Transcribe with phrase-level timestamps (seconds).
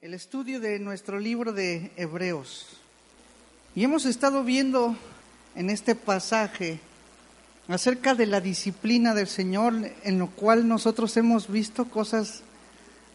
[0.00, 2.66] el estudio de nuestro libro de Hebreos.
[3.74, 4.96] Y hemos estado viendo
[5.56, 6.78] en este pasaje
[7.66, 9.74] acerca de la disciplina del Señor,
[10.04, 12.42] en lo cual nosotros hemos visto cosas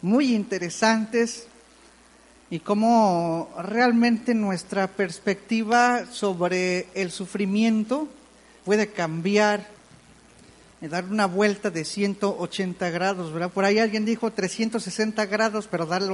[0.01, 1.47] muy interesantes
[2.49, 8.09] y cómo realmente nuestra perspectiva sobre el sufrimiento
[8.65, 9.69] puede cambiar
[10.81, 13.51] y dar una vuelta de 180 grados, ¿verdad?
[13.51, 16.11] Por ahí alguien dijo 360 grados, pero darle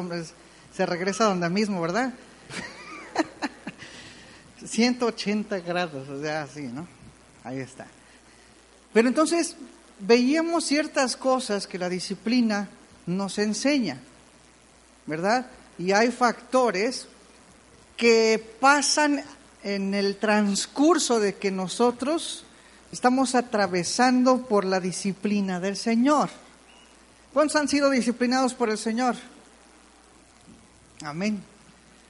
[0.76, 2.14] se regresa donde mismo, ¿verdad?
[4.66, 6.88] 180 grados, o sea, así, ¿no?
[7.44, 7.88] Ahí está.
[8.94, 9.56] Pero entonces
[10.00, 12.70] veíamos ciertas cosas que la disciplina
[13.06, 13.98] nos enseña,
[15.06, 15.48] ¿verdad?
[15.78, 17.08] Y hay factores
[17.98, 19.24] que pasan
[19.64, 22.46] en el transcurso de que nosotros
[22.92, 26.30] estamos atravesando por la disciplina del Señor.
[27.34, 29.16] ¿Cuántos han sido disciplinados por el Señor?
[31.02, 31.42] Amén.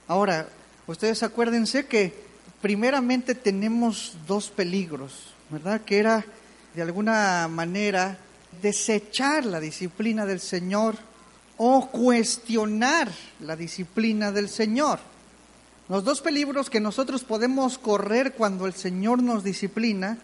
[0.07, 0.49] Ahora,
[0.87, 2.11] ustedes acuérdense que
[2.59, 5.81] primeramente tenemos dos peligros, ¿verdad?
[5.81, 6.25] Que era
[6.73, 8.17] de alguna manera
[8.63, 10.95] desechar la disciplina del Señor
[11.57, 14.99] o cuestionar la disciplina del Señor.
[15.87, 20.17] Los dos peligros que nosotros podemos correr cuando el Señor nos disciplina,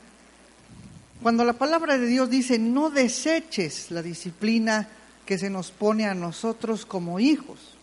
[1.22, 4.88] cuando la palabra de Dios dice no deseches la disciplina
[5.26, 7.75] que se nos pone a nosotros como hijos.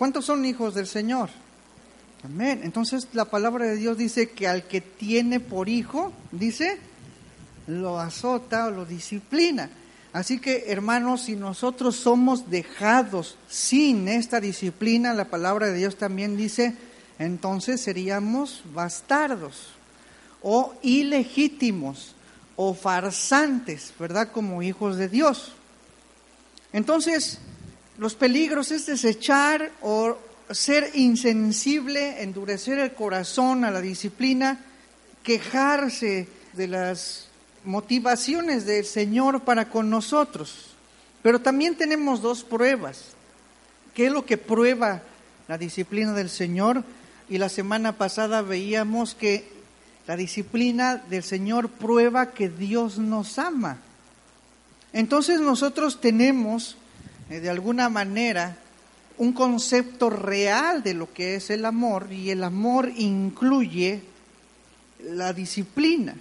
[0.00, 1.28] ¿Cuántos son hijos del Señor?
[2.24, 2.62] Amén.
[2.64, 6.78] Entonces la palabra de Dios dice que al que tiene por hijo, dice,
[7.66, 9.68] lo azota o lo disciplina.
[10.14, 16.34] Así que, hermanos, si nosotros somos dejados sin esta disciplina, la palabra de Dios también
[16.34, 16.74] dice,
[17.18, 19.68] entonces seríamos bastardos
[20.40, 22.14] o ilegítimos
[22.56, 24.32] o farsantes, ¿verdad?
[24.32, 25.52] Como hijos de Dios.
[26.72, 27.38] Entonces,
[28.00, 30.16] los peligros es desechar o
[30.50, 34.58] ser insensible, endurecer el corazón a la disciplina,
[35.22, 37.28] quejarse de las
[37.62, 40.70] motivaciones del Señor para con nosotros.
[41.22, 43.02] Pero también tenemos dos pruebas.
[43.92, 45.02] ¿Qué es lo que prueba
[45.46, 46.82] la disciplina del Señor?
[47.28, 49.46] Y la semana pasada veíamos que
[50.06, 53.76] la disciplina del Señor prueba que Dios nos ama.
[54.94, 56.78] Entonces nosotros tenemos
[57.38, 58.56] de alguna manera
[59.18, 64.02] un concepto real de lo que es el amor y el amor incluye
[65.04, 66.16] la disciplina,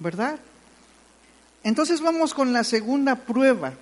[0.00, 0.40] ¿verdad?
[1.62, 3.74] Entonces vamos con la segunda prueba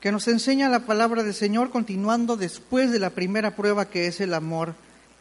[0.00, 4.20] que nos enseña la palabra del Señor continuando después de la primera prueba que es
[4.20, 4.74] el amor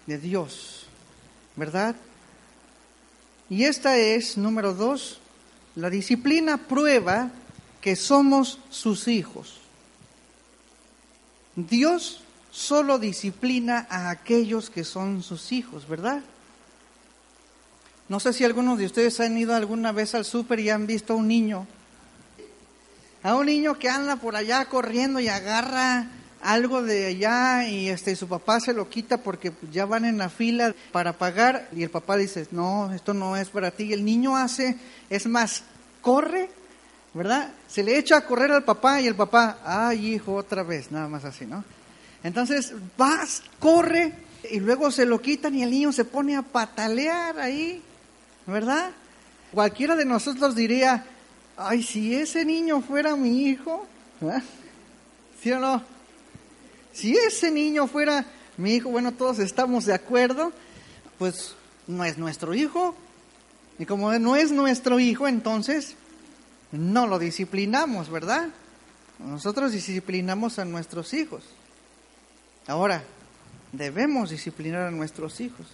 [0.07, 0.87] de Dios,
[1.55, 1.95] ¿verdad?
[3.49, 5.19] Y esta es, número dos,
[5.75, 7.29] la disciplina prueba
[7.81, 9.60] que somos sus hijos.
[11.55, 16.21] Dios solo disciplina a aquellos que son sus hijos, ¿verdad?
[18.09, 21.13] No sé si algunos de ustedes han ido alguna vez al súper y han visto
[21.13, 21.65] a un niño,
[23.23, 26.07] a un niño que anda por allá corriendo y agarra
[26.41, 30.29] algo de allá y este su papá se lo quita porque ya van en la
[30.29, 34.03] fila para pagar y el papá dice, "No, esto no es para ti." Y el
[34.03, 34.77] niño hace,
[35.09, 35.63] es más,
[36.01, 36.49] corre
[37.13, 37.51] ¿verdad?
[37.67, 41.07] Se le echa a correr al papá y el papá, ay hijo, otra vez, nada
[41.07, 41.63] más así, ¿no?
[42.23, 44.13] Entonces vas, corre
[44.49, 47.81] y luego se lo quitan y el niño se pone a patalear ahí,
[48.47, 48.91] ¿verdad?
[49.51, 51.05] Cualquiera de nosotros diría,
[51.57, 53.85] ay, si ese niño fuera mi hijo,
[54.19, 54.43] ¿verdad?
[55.41, 55.83] ¿sí o no?
[56.93, 58.25] Si ese niño fuera
[58.57, 60.51] mi hijo, bueno, todos estamos de acuerdo,
[61.17, 61.55] pues
[61.87, 62.95] no es nuestro hijo.
[63.79, 65.95] Y como no es nuestro hijo, entonces
[66.71, 68.49] no lo disciplinamos, ¿verdad?
[69.19, 71.43] Nosotros disciplinamos a nuestros hijos.
[72.67, 73.03] Ahora,
[73.71, 75.67] debemos disciplinar a nuestros hijos.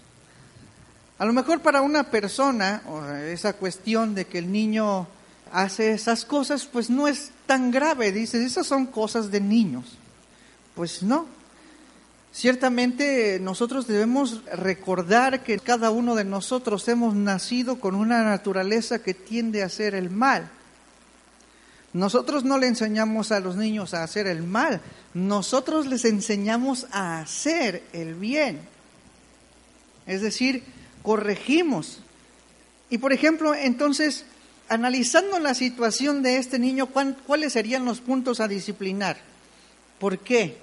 [1.20, 2.82] A lo mejor para una persona,
[3.26, 5.08] esa cuestión de que el niño
[5.52, 8.12] hace esas cosas, pues no es tan grave.
[8.12, 9.98] Dices, esas son cosas de niños.
[10.76, 11.26] Pues no.
[12.32, 19.16] Ciertamente nosotros debemos recordar que cada uno de nosotros hemos nacido con una naturaleza que
[19.16, 20.52] tiende a hacer el mal.
[21.98, 24.82] Nosotros no le enseñamos a los niños a hacer el mal,
[25.16, 28.60] nosotros les enseñamos a hacer el bien.
[30.06, 30.64] Es decir,
[31.02, 32.02] corregimos.
[32.92, 34.26] Y por ejemplo, entonces,
[34.70, 36.88] analizando la situación de este niño,
[37.26, 39.18] ¿cuáles serían los puntos a disciplinar?
[39.98, 40.56] ¿Por qué?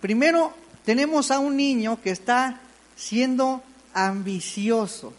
[0.00, 0.52] Primero,
[0.84, 2.60] tenemos a un niño que está
[2.96, 3.62] siendo
[3.92, 5.12] ambicioso,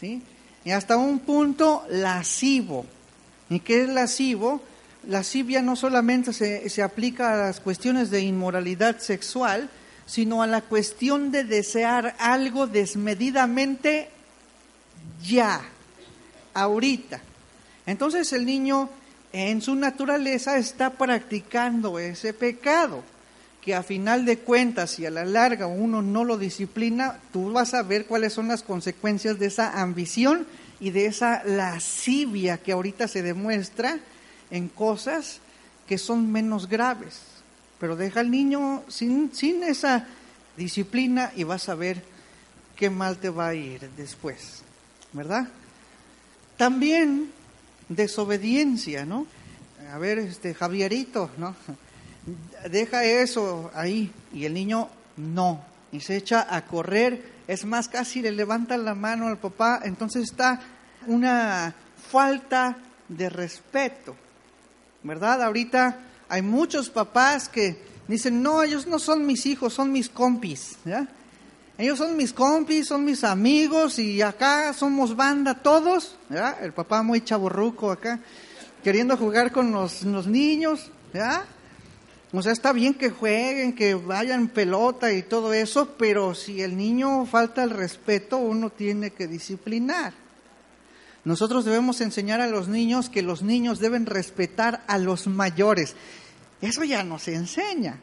[0.00, 0.22] ¿sí?
[0.64, 2.84] Y hasta un punto lascivo.
[3.48, 4.60] ¿Y qué es lascivo?
[5.08, 9.70] lascivia no solamente se, se aplica a las cuestiones de inmoralidad sexual,
[10.04, 14.08] sino a la cuestión de desear algo desmedidamente
[15.22, 15.60] ya,
[16.54, 17.20] ahorita.
[17.86, 18.88] Entonces el niño
[19.32, 23.02] en su naturaleza está practicando ese pecado,
[23.60, 27.74] que a final de cuentas, si a la larga uno no lo disciplina, tú vas
[27.74, 30.46] a ver cuáles son las consecuencias de esa ambición
[30.80, 33.98] y de esa lascivia que ahorita se demuestra
[34.50, 35.40] en cosas
[35.86, 37.20] que son menos graves.
[37.80, 40.06] Pero deja al niño sin, sin esa
[40.56, 42.02] disciplina y vas a ver
[42.74, 44.62] qué mal te va a ir después,
[45.12, 45.48] ¿verdad?
[46.56, 47.30] También
[47.88, 49.26] desobediencia, ¿no?
[49.92, 51.54] A ver, este Javierito, ¿no?
[52.70, 58.22] Deja eso ahí y el niño no, y se echa a correr, es más, casi
[58.22, 60.60] le levanta la mano al papá, entonces está
[61.06, 61.74] una
[62.10, 62.76] falta
[63.08, 64.16] de respeto,
[65.02, 65.42] ¿verdad?
[65.42, 65.98] Ahorita
[66.28, 71.06] hay muchos papás que dicen, no, ellos no son mis hijos, son mis compis, ¿ya?
[71.78, 76.58] Ellos son mis compis, son mis amigos y acá somos banda todos, ¿ya?
[76.62, 78.18] El papá muy chaborruco acá,
[78.82, 81.44] queriendo jugar con los, los niños, ¿ya?
[82.32, 86.76] O sea, está bien que jueguen, que vayan pelota y todo eso, pero si el
[86.76, 90.12] niño falta el respeto, uno tiene que disciplinar.
[91.24, 95.94] Nosotros debemos enseñar a los niños que los niños deben respetar a los mayores.
[96.60, 97.98] Eso ya no se enseña.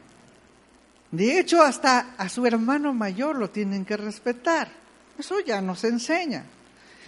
[1.10, 4.68] De hecho, hasta a su hermano mayor lo tienen que respetar.
[5.18, 6.44] Eso ya no se enseña.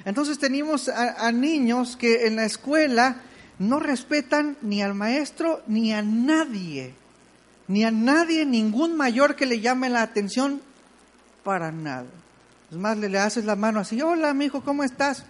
[0.05, 3.23] Entonces tenemos a, a niños que en la escuela
[3.59, 6.95] no respetan ni al maestro ni a nadie
[7.69, 10.61] ni a nadie, ningún mayor que le llame la atención
[11.43, 12.07] para nada.
[12.71, 15.25] Es más, le, haces la mano así, hola, mi ¿cómo estás?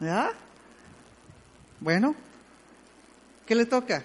[0.00, 0.32] ¿Ya?
[1.80, 2.14] Bueno,
[3.46, 4.04] ¿qué le toca?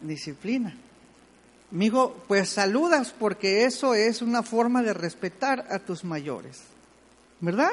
[0.00, 0.76] Disciplina.
[1.70, 6.62] Mi hijo, pues saludas porque eso es una forma de respetar a tus mayores.
[7.40, 7.70] ¿Verdad?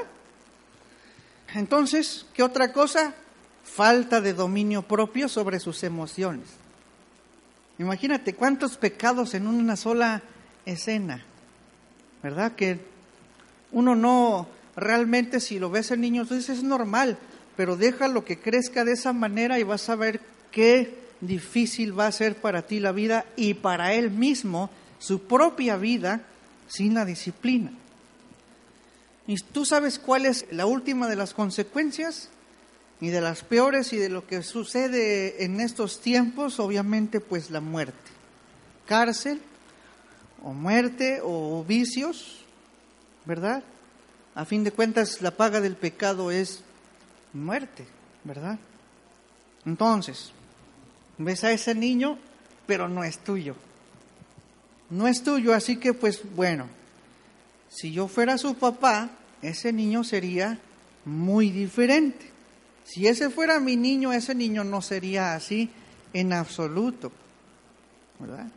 [1.53, 3.13] Entonces, ¿qué otra cosa?
[3.63, 6.58] Falta de dominio propio sobre sus emociones.
[7.79, 10.21] Imagínate cuántos pecados en una sola
[10.65, 11.23] escena,
[12.21, 12.51] ¿verdad?
[12.51, 12.79] Que
[13.71, 17.17] uno no realmente si lo ves en niños, entonces es normal,
[17.55, 20.19] pero déjalo que crezca de esa manera y vas a ver
[20.51, 25.77] qué difícil va a ser para ti la vida y para él mismo su propia
[25.77, 26.21] vida
[26.67, 27.71] sin la disciplina.
[29.25, 32.29] ¿Y tú sabes cuál es la última de las consecuencias?
[33.01, 37.61] Y de las peores y de lo que sucede en estos tiempos, obviamente pues la
[37.61, 37.97] muerte.
[38.85, 39.41] Cárcel
[40.43, 42.43] o muerte o vicios,
[43.25, 43.63] ¿verdad?
[44.35, 46.61] A fin de cuentas la paga del pecado es
[47.33, 47.85] muerte,
[48.23, 48.59] ¿verdad?
[49.65, 50.31] Entonces,
[51.17, 52.17] ves a ese niño,
[52.65, 53.55] pero no es tuyo.
[54.89, 56.67] No es tuyo, así que pues bueno,
[57.69, 59.09] si yo fuera su papá,
[59.41, 60.59] ese niño sería
[61.05, 62.28] muy diferente.
[62.91, 65.69] Si ese fuera mi niño, ese niño no sería así
[66.12, 67.12] en absoluto.
[68.18, 68.47] ¿verdad?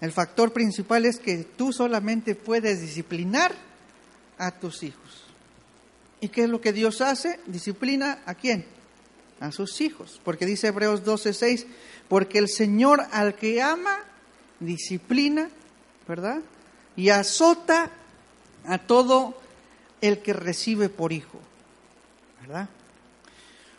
[0.00, 3.54] El factor principal es que tú solamente puedes disciplinar
[4.36, 5.24] a tus hijos.
[6.20, 7.38] ¿Y qué es lo que Dios hace?
[7.46, 8.66] Disciplina a quién?
[9.38, 10.20] A sus hijos.
[10.24, 11.66] Porque dice Hebreos 12:6,
[12.08, 14.00] porque el Señor al que ama,
[14.58, 15.50] disciplina,
[16.08, 16.40] ¿verdad?
[16.96, 17.92] Y azota
[18.66, 19.40] a todo
[20.00, 21.38] el que recibe por hijo,
[22.40, 22.68] ¿verdad?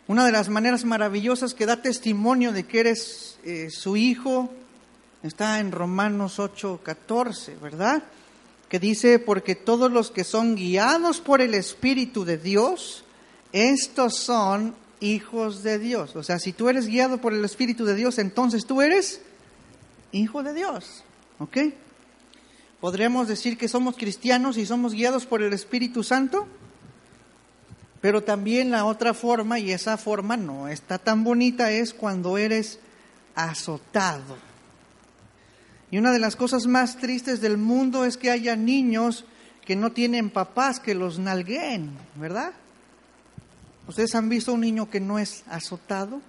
[0.08, 4.48] Una de las maneras maravillosas que da testimonio de que eres eh, su hijo
[5.22, 8.02] está en Romanos 8:14, ¿verdad?
[8.70, 13.04] Que dice, porque todos los que son guiados por el Espíritu de Dios,
[13.52, 16.16] estos son hijos de Dios.
[16.16, 19.20] O sea, si tú eres guiado por el Espíritu de Dios, entonces tú eres
[20.12, 21.04] hijo de Dios.
[21.38, 21.58] ¿Ok?
[22.80, 26.46] ¿Podríamos decir que somos cristianos y somos guiados por el Espíritu Santo?
[28.00, 32.78] Pero también la otra forma, y esa forma no está tan bonita, es cuando eres
[33.34, 34.36] azotado.
[35.90, 39.24] Y una de las cosas más tristes del mundo es que haya niños
[39.64, 42.52] que no tienen papás que los nalguen, ¿verdad?
[43.86, 46.20] ¿Ustedes han visto un niño que no es azotado?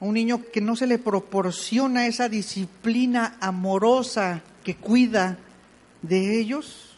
[0.00, 5.38] Un niño que no se le proporciona esa disciplina amorosa que cuida
[6.02, 6.93] de ellos.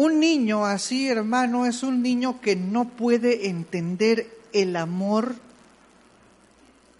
[0.00, 5.34] Un niño así, hermano, es un niño que no puede entender el amor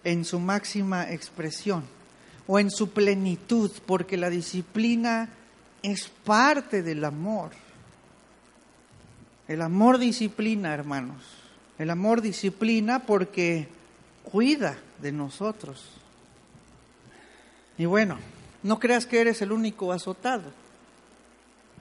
[0.03, 1.83] en su máxima expresión
[2.45, 5.29] o en su plenitud, porque la disciplina
[5.81, 7.53] es parte del amor.
[9.47, 11.23] El amor disciplina, hermanos.
[11.79, 13.67] El amor disciplina porque
[14.31, 15.89] cuida de nosotros.
[17.79, 18.19] Y bueno,
[18.61, 20.51] no creas que eres el único azotado,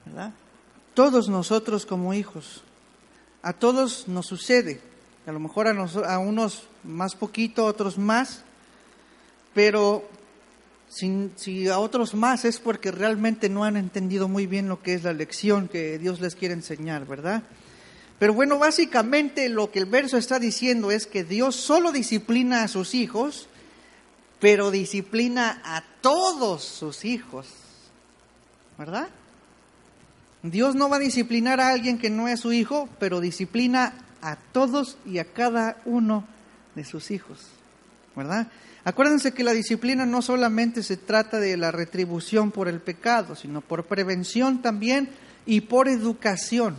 [0.07, 0.33] ¿verdad?
[1.01, 2.63] Todos nosotros como hijos,
[3.41, 4.83] a todos nos sucede,
[5.27, 8.43] a lo mejor a, a unos más poquito, a otros más,
[9.55, 10.07] pero
[10.91, 15.03] si a otros más es porque realmente no han entendido muy bien lo que es
[15.03, 17.45] la lección que Dios les quiere enseñar, ¿verdad?
[18.19, 22.69] Pero bueno, básicamente lo que el verso está diciendo es que Dios solo disciplina a
[22.69, 23.49] sus hijos,
[24.39, 27.47] pero disciplina a todos sus hijos,
[28.77, 29.09] ¿verdad?
[30.43, 34.37] Dios no va a disciplinar a alguien que no es su hijo, pero disciplina a
[34.37, 36.25] todos y a cada uno
[36.75, 37.47] de sus hijos,
[38.17, 38.49] ¿verdad?
[38.85, 43.61] Acuérdense que la disciplina no solamente se trata de la retribución por el pecado, sino
[43.61, 45.11] por prevención también
[45.45, 46.77] y por educación.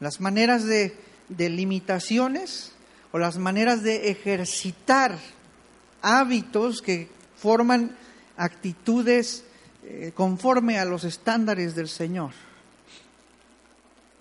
[0.00, 0.94] Las maneras de,
[1.28, 2.72] limitaciones
[3.12, 5.18] o las maneras de ejercitar
[6.02, 7.96] hábitos que forman
[8.36, 9.44] actitudes
[9.84, 12.32] eh, conforme a los estándares del Señor.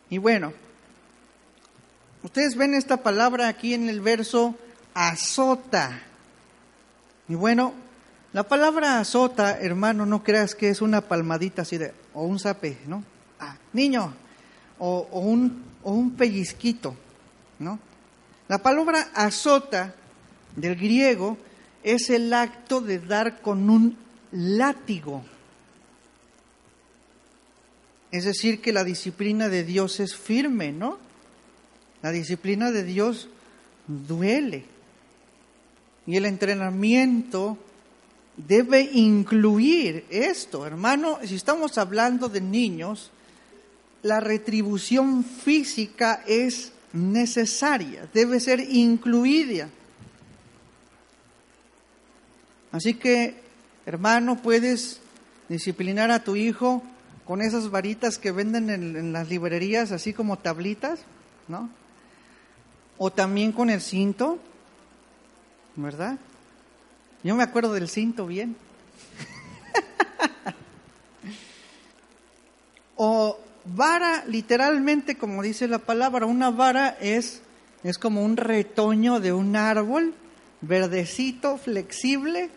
[0.09, 0.53] Y bueno,
[2.23, 4.55] ustedes ven esta palabra aquí en el verso
[4.93, 6.01] azota.
[7.27, 7.73] Y bueno,
[8.33, 12.77] la palabra azota, hermano, no creas que es una palmadita así de, o un zape,
[12.87, 13.03] ¿no?
[13.39, 14.13] Ah, niño,
[14.79, 16.95] o, un, o un pellizquito,
[17.59, 17.79] ¿no?
[18.47, 19.93] La palabra azota
[20.55, 21.37] del griego
[21.83, 23.97] es el acto de dar con un
[24.31, 25.23] látigo.
[28.11, 30.97] Es decir, que la disciplina de Dios es firme, ¿no?
[32.01, 33.29] La disciplina de Dios
[33.87, 34.65] duele.
[36.05, 37.57] Y el entrenamiento
[38.35, 41.19] debe incluir esto, hermano.
[41.23, 43.11] Si estamos hablando de niños,
[44.03, 49.69] la retribución física es necesaria, debe ser incluida.
[52.71, 53.35] Así que,
[53.85, 54.99] hermano, puedes
[55.49, 56.83] disciplinar a tu hijo
[57.25, 61.01] con esas varitas que venden en, las librerías, así como tablitas,
[61.47, 61.69] ¿no?
[62.97, 64.39] O también con el cinto,
[65.75, 66.17] ¿verdad?
[67.23, 68.55] Yo me acuerdo del cinto bien.
[72.95, 77.41] o vara, literalmente, como dice la palabra, una vara es,
[77.83, 80.13] es como un retoño de un árbol,
[80.61, 82.49] verdecito, flexible,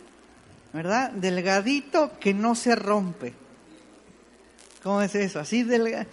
[0.72, 1.10] ¿verdad?
[1.12, 3.43] Delgadito, que no se rompe.
[4.84, 5.40] ¿Cómo es eso?
[5.40, 6.04] Así delgado.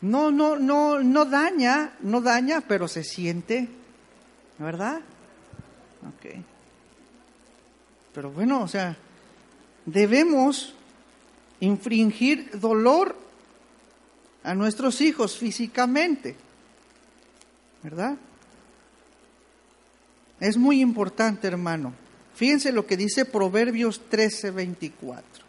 [0.00, 3.68] No, no, no, no daña, no daña, pero se siente,
[4.58, 5.00] ¿verdad?
[6.06, 6.36] Ok.
[8.14, 8.96] Pero bueno, o sea,
[9.84, 10.72] debemos
[11.58, 13.16] infringir dolor
[14.44, 16.36] a nuestros hijos físicamente,
[17.82, 18.16] ¿verdad?
[20.38, 21.92] Es muy importante, hermano.
[22.34, 25.41] Fíjense lo que dice Proverbios 13:24.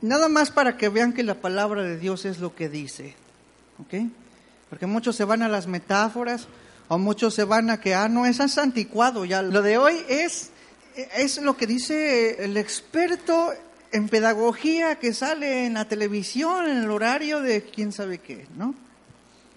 [0.00, 3.14] Nada más para que vean que la palabra de Dios es lo que dice,
[3.78, 4.10] ¿ok?
[4.70, 6.46] Porque muchos se van a las metáforas,
[6.88, 9.42] o muchos se van a que, ah, no, es anticuado ya.
[9.42, 10.50] Lo de hoy es,
[11.16, 13.52] es lo que dice el experto
[13.92, 18.74] en pedagogía que sale en la televisión, en el horario de quién sabe qué, ¿no?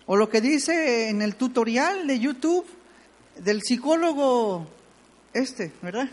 [0.07, 2.65] O lo que dice en el tutorial de YouTube
[3.37, 4.67] del psicólogo
[5.33, 6.09] este, ¿verdad?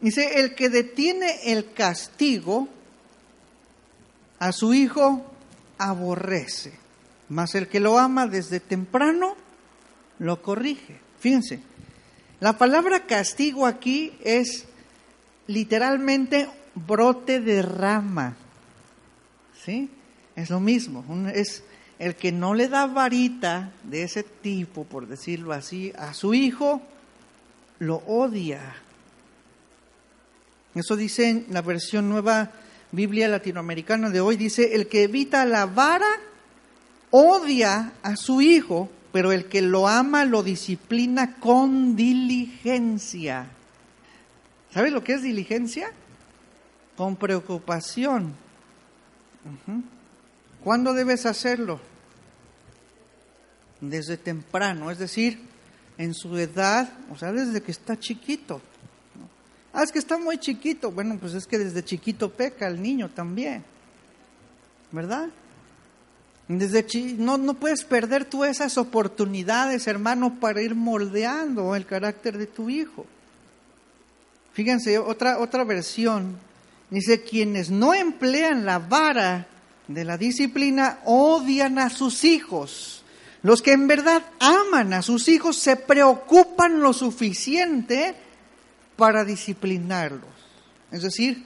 [0.00, 2.68] Dice, el que detiene el castigo
[4.38, 5.24] a su hijo
[5.78, 6.72] aborrece,
[7.28, 9.36] mas el que lo ama desde temprano
[10.18, 11.00] lo corrige.
[11.20, 11.60] Fíjense,
[12.40, 14.66] la palabra castigo aquí es
[15.46, 18.36] literalmente brote de rama.
[19.64, 19.90] ¿Sí?
[20.36, 21.04] Es lo mismo.
[21.28, 21.64] Es
[21.98, 26.80] el que no le da varita de ese tipo, por decirlo así, a su hijo,
[27.80, 28.76] lo odia.
[30.74, 32.52] Eso dice en la versión nueva
[32.92, 36.08] Biblia latinoamericana de hoy, dice, el que evita la vara
[37.10, 43.46] odia a su hijo pero el que lo ama lo disciplina con diligencia.
[44.72, 45.90] ¿Sabes lo que es diligencia?
[46.96, 48.34] Con preocupación.
[50.62, 51.80] ¿Cuándo debes hacerlo?
[53.80, 55.40] Desde temprano, es decir,
[55.96, 58.60] en su edad, o sea, desde que está chiquito.
[59.78, 60.90] Ah, es que está muy chiquito.
[60.90, 63.62] Bueno, pues es que desde chiquito peca el niño también.
[64.90, 65.28] ¿Verdad?
[66.48, 66.84] Desde
[67.16, 72.68] no, no puedes perder tú esas oportunidades, hermano, para ir moldeando el carácter de tu
[72.68, 73.06] hijo.
[74.52, 76.36] Fíjense, otra, otra versión
[76.90, 79.46] dice, quienes no emplean la vara
[79.86, 83.04] de la disciplina odian a sus hijos.
[83.44, 88.26] Los que en verdad aman a sus hijos se preocupan lo suficiente
[88.98, 90.28] para disciplinarlos.
[90.90, 91.44] Es decir,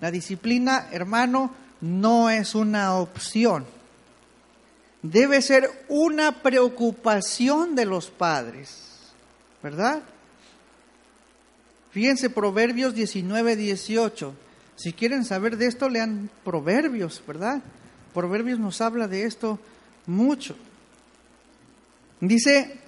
[0.00, 3.66] la disciplina, hermano, no es una opción.
[5.02, 9.12] Debe ser una preocupación de los padres,
[9.62, 10.02] ¿verdad?
[11.90, 14.34] Fíjense Proverbios 19, 18.
[14.74, 17.62] Si quieren saber de esto, lean Proverbios, ¿verdad?
[18.14, 19.58] Proverbios nos habla de esto
[20.06, 20.56] mucho.
[22.20, 22.80] Dice,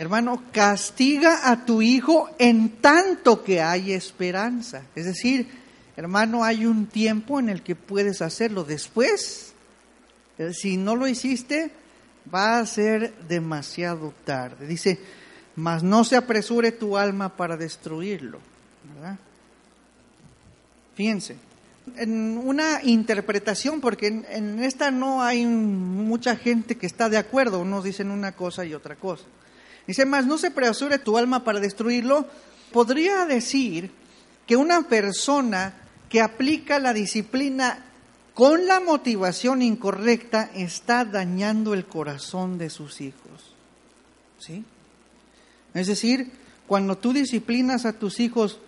[0.00, 4.82] hermano, castiga a tu hijo en tanto que hay esperanza.
[4.94, 5.46] Es decir,
[5.94, 8.64] hermano, hay un tiempo en el que puedes hacerlo.
[8.64, 9.52] Después,
[10.38, 11.70] eh, si no lo hiciste,
[12.34, 14.66] va a ser demasiado tarde.
[14.66, 14.98] Dice,
[15.56, 18.38] mas no se apresure tu alma para destruirlo.
[20.94, 21.36] Fíjense,
[21.96, 27.84] en una interpretación, porque en, esta no hay mucha gente que está de acuerdo, unos
[27.84, 29.24] dicen una cosa y otra cosa.
[29.86, 32.26] Dice, más no se apresure tu alma para destruirlo,
[32.72, 33.90] podría decir
[34.46, 35.74] que una persona
[36.08, 37.84] que aplica la disciplina
[38.34, 43.54] con la motivación incorrecta está dañando el corazón de sus hijos.
[44.38, 44.64] ¿Sí?
[45.74, 46.32] Es decir,
[46.66, 48.58] cuando tú disciplinas a tus hijos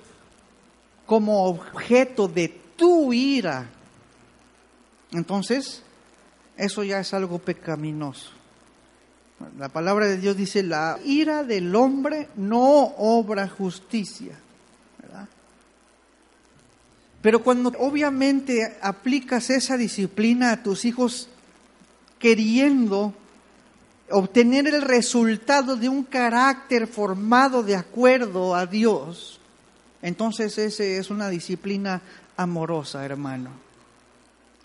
[1.06, 3.70] como objeto de tu ira,
[5.12, 5.82] entonces
[6.56, 8.30] eso ya es algo pecaminoso.
[9.58, 14.36] La palabra de Dios dice, la ira del hombre no obra justicia.
[17.22, 21.28] Pero cuando obviamente aplicas esa disciplina a tus hijos
[22.18, 23.14] queriendo
[24.10, 29.40] obtener el resultado de un carácter formado de acuerdo a Dios,
[30.02, 32.02] entonces ese es una disciplina
[32.36, 33.50] amorosa, hermano.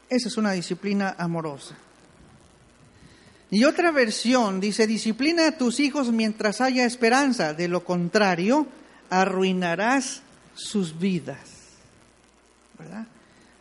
[0.10, 1.76] Esa es una disciplina amorosa.
[3.50, 8.68] Y otra versión dice, disciplina a tus hijos mientras haya esperanza, de lo contrario,
[9.10, 10.22] arruinarás
[10.54, 11.40] sus vidas.
[12.78, 13.08] ¿Verdad?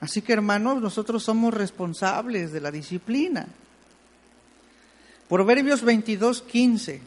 [0.00, 3.46] Así que hermanos, nosotros somos responsables de la disciplina.
[5.28, 7.00] Proverbios 22, 15,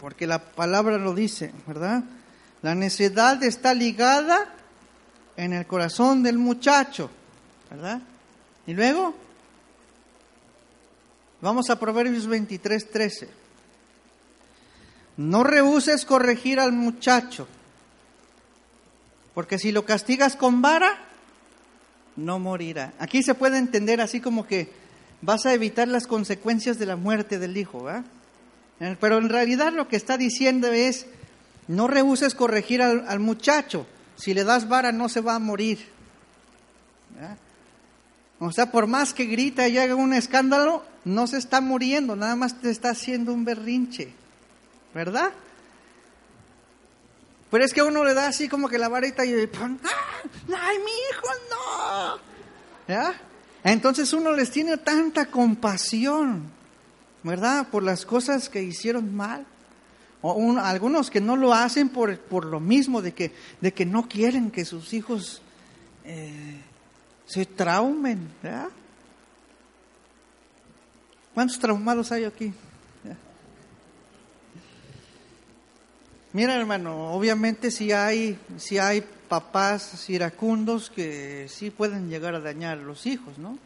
[0.00, 2.02] porque la palabra lo dice, ¿verdad?
[2.62, 4.52] La necedad está ligada
[5.36, 7.10] en el corazón del muchacho,
[7.70, 8.00] ¿verdad?
[8.66, 9.14] Y luego,
[11.40, 13.28] vamos a Proverbios 23, 13.
[15.16, 17.48] No rehuses corregir al muchacho,
[19.34, 20.98] porque si lo castigas con vara,
[22.16, 22.92] no morirá.
[22.98, 24.70] Aquí se puede entender así como que
[25.22, 28.04] vas a evitar las consecuencias de la muerte del hijo, ¿verdad?
[29.00, 31.06] Pero en realidad lo que está diciendo es,
[31.66, 33.86] no rehuses corregir al, muchacho.
[34.16, 35.78] Si le das vara no se va a morir.
[38.40, 42.36] O sea, por más que grita y haga un escándalo, no se está muriendo, nada
[42.36, 44.12] más te está haciendo un berrinche.
[44.94, 45.32] ¿Verdad?
[47.50, 51.28] Pero es que uno le da así como que la varita y ¡ay, mi hijo,
[51.50, 52.18] no!
[52.86, 53.20] ¿Ya?
[53.64, 56.50] Entonces uno les tiene tanta compasión,
[57.22, 57.68] ¿verdad?
[57.68, 59.46] Por las cosas que hicieron mal.
[60.20, 64.08] O algunos que no lo hacen por, por lo mismo, de que, de que no
[64.08, 65.42] quieren que sus hijos
[66.04, 66.60] eh,
[67.28, 68.28] se traumen.
[71.34, 72.52] ¿Cuántos traumados hay aquí?
[76.32, 82.78] Mira, hermano, obviamente si hay, si hay papás iracundos que sí pueden llegar a dañar
[82.78, 83.58] a los hijos, ¿no?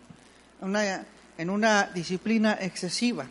[1.38, 3.27] en una disciplina excesiva.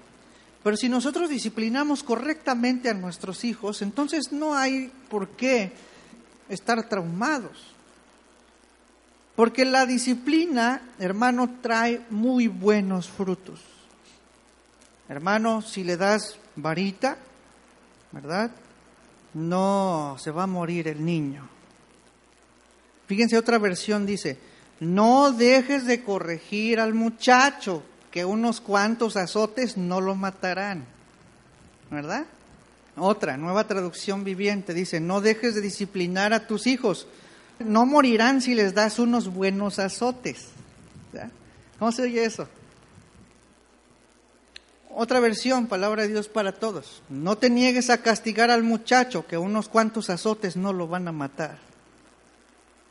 [0.64, 5.72] Pero si nosotros disciplinamos correctamente a nuestros hijos, entonces no hay por qué
[6.50, 7.74] estar traumados.
[9.36, 13.62] Porque la disciplina, hermano, trae muy buenos frutos.
[15.08, 17.18] Hermano, si le das varita,
[18.12, 18.52] ¿verdad?
[19.34, 21.48] No se va a morir el niño.
[23.08, 24.38] Fíjense, otra versión dice,
[24.80, 30.86] no dejes de corregir al muchacho que unos cuantos azotes no lo matarán.
[31.90, 32.26] ¿Verdad?
[32.98, 37.08] Otra, nueva traducción viviente, dice, no dejes de disciplinar a tus hijos,
[37.66, 40.48] no morirán si les das unos buenos azotes.
[41.80, 42.48] ¿Cómo se oye eso?
[44.94, 47.02] Otra versión, palabra de Dios para todos.
[47.10, 51.12] No te niegues a castigar al muchacho, que unos cuantos azotes no lo van a
[51.12, 51.58] matar.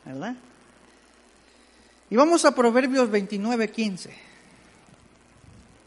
[0.03, 0.35] ¿Verdad?
[2.09, 4.13] Y vamos a Proverbios 29, 15.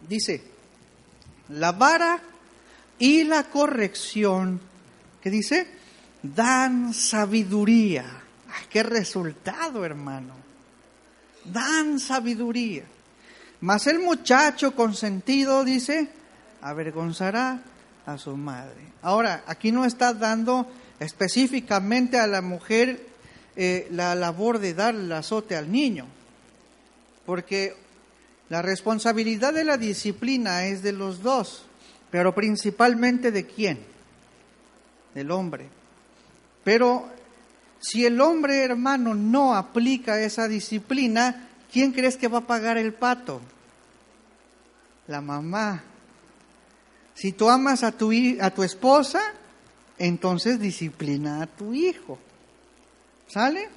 [0.08, 0.42] Dice,
[1.48, 2.20] la vara
[2.98, 4.60] y la corrección,
[5.20, 5.66] ¿qué dice?
[6.22, 8.23] Dan sabiduría.
[8.70, 10.34] ¿Qué resultado, hermano?
[11.44, 12.84] Dan sabiduría.
[13.60, 16.08] Mas el muchacho consentido, dice,
[16.60, 17.62] avergonzará
[18.06, 18.80] a su madre.
[19.02, 20.66] Ahora, aquí no está dando
[20.98, 23.06] específicamente a la mujer
[23.56, 26.06] eh, la labor de dar el azote al niño,
[27.26, 27.76] porque
[28.48, 31.64] la responsabilidad de la disciplina es de los dos,
[32.10, 33.78] pero principalmente de quién?
[35.14, 35.68] Del hombre.
[36.64, 37.08] Pero
[37.84, 42.94] si el hombre hermano no aplica esa disciplina, ¿quién crees que va a pagar el
[42.94, 43.42] pato?
[45.06, 45.84] La mamá.
[47.12, 49.20] Si tú amas a tu, a tu esposa,
[49.98, 52.18] entonces disciplina a tu hijo.
[53.28, 53.68] ¿Sale?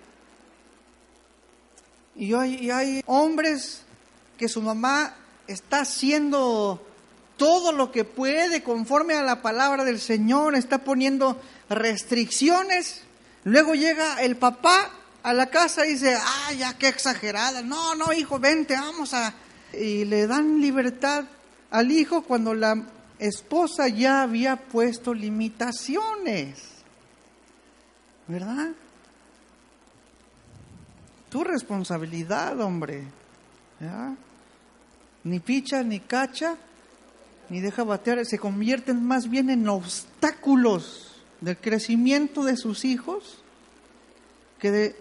[2.15, 3.83] Y hay, hay hombres
[4.37, 5.15] que su mamá
[5.47, 6.81] está haciendo
[7.35, 13.03] todo lo que puede conforme a la palabra del Señor, está poniendo restricciones.
[13.43, 14.91] Luego llega el papá
[15.23, 17.61] a la casa y dice, ah, ya qué exagerada.
[17.61, 19.33] No, no, hijo, vente, vamos a...
[19.73, 21.25] Y le dan libertad
[21.69, 22.81] al hijo cuando la
[23.19, 26.63] esposa ya había puesto limitaciones.
[28.27, 28.71] ¿Verdad?
[31.29, 33.03] Tu responsabilidad, hombre.
[35.23, 36.55] Ni picha, ni cacha,
[37.49, 43.39] ni deja batear, se convierten más bien en obstáculos del crecimiento de sus hijos
[44.59, 44.95] que de,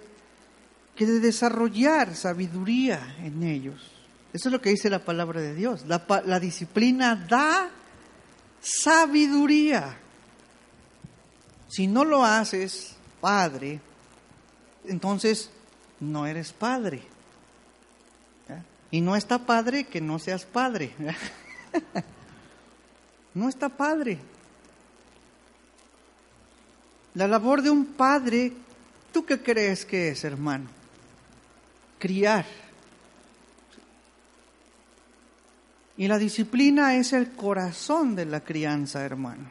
[0.95, 3.93] que de desarrollar sabiduría en ellos.
[4.33, 5.87] Eso es lo que dice la palabra de Dios.
[5.87, 7.71] La, la disciplina da
[8.61, 9.99] sabiduría.
[11.69, 13.81] Si no lo haces, padre,
[14.87, 15.51] entonces
[16.01, 17.03] no eres padre.
[18.91, 20.95] Y no está padre que no seas padre.
[23.35, 24.19] no está padre.
[27.17, 28.53] La labor de un padre,
[29.13, 30.69] ¿tú qué crees que es, hermano?
[31.99, 32.47] Criar.
[35.97, 39.51] Y la disciplina es el corazón de la crianza, hermano.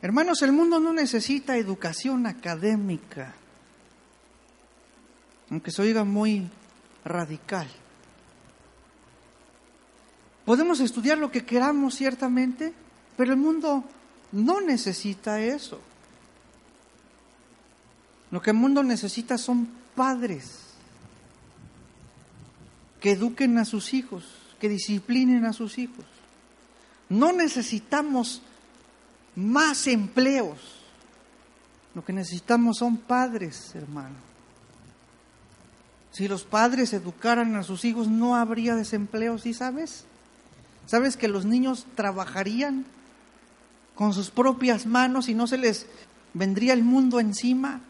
[0.00, 3.34] Hermanos, el mundo no necesita educación académica
[5.52, 6.48] aunque se oiga muy
[7.04, 7.68] radical.
[10.46, 12.72] Podemos estudiar lo que queramos ciertamente,
[13.18, 13.84] pero el mundo
[14.32, 15.80] no necesita eso.
[18.30, 20.58] Lo que el mundo necesita son padres
[23.00, 24.24] que eduquen a sus hijos,
[24.58, 26.06] que disciplinen a sus hijos.
[27.08, 28.40] No necesitamos
[29.36, 30.58] más empleos.
[31.94, 34.16] Lo que necesitamos son padres, hermano.
[36.12, 40.04] Si los padres educaran a sus hijos, no habría desempleo, ¿sí sabes?
[40.86, 42.86] ¿Sabes que los niños trabajarían
[44.02, 45.86] con sus propias manos y no se les
[46.34, 47.82] vendría el mundo encima?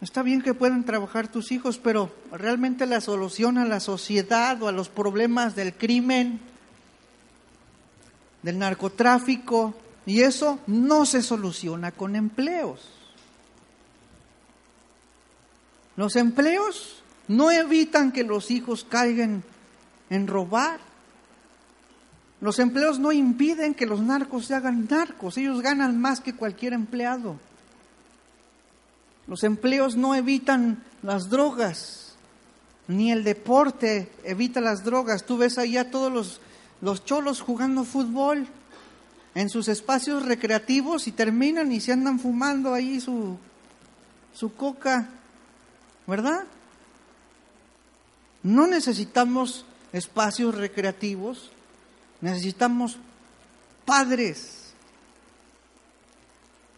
[0.00, 4.68] Está bien que puedan trabajar tus hijos, pero realmente la solución a la sociedad o
[4.68, 6.40] a los problemas del crimen,
[8.42, 9.74] del narcotráfico,
[10.06, 12.88] y eso no se soluciona con empleos.
[15.96, 19.44] Los empleos no evitan que los hijos caigan
[20.08, 20.89] en robar.
[22.40, 25.36] Los empleos no impiden que los narcos se hagan narcos.
[25.36, 27.36] Ellos ganan más que cualquier empleado.
[29.26, 32.14] Los empleos no evitan las drogas,
[32.88, 35.24] ni el deporte evita las drogas.
[35.24, 36.40] Tú ves ahí a todos los,
[36.80, 38.46] los cholos jugando fútbol
[39.34, 43.38] en sus espacios recreativos y terminan y se andan fumando ahí su,
[44.34, 45.08] su coca
[46.10, 46.44] ¿verdad?
[48.42, 51.52] No necesitamos espacios recreativos,
[52.20, 52.98] necesitamos
[53.84, 54.72] padres.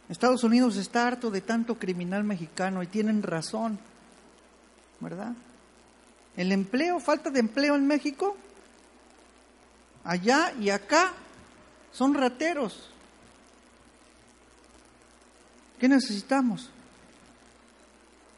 [0.09, 3.79] Estados Unidos está harto de tanto criminal mexicano y tienen razón,
[5.01, 5.33] ¿verdad?
[6.37, 8.37] El empleo, falta de empleo en México,
[10.05, 11.13] allá y acá,
[11.93, 12.91] son rateros.
[15.79, 16.71] ¿Qué necesitamos?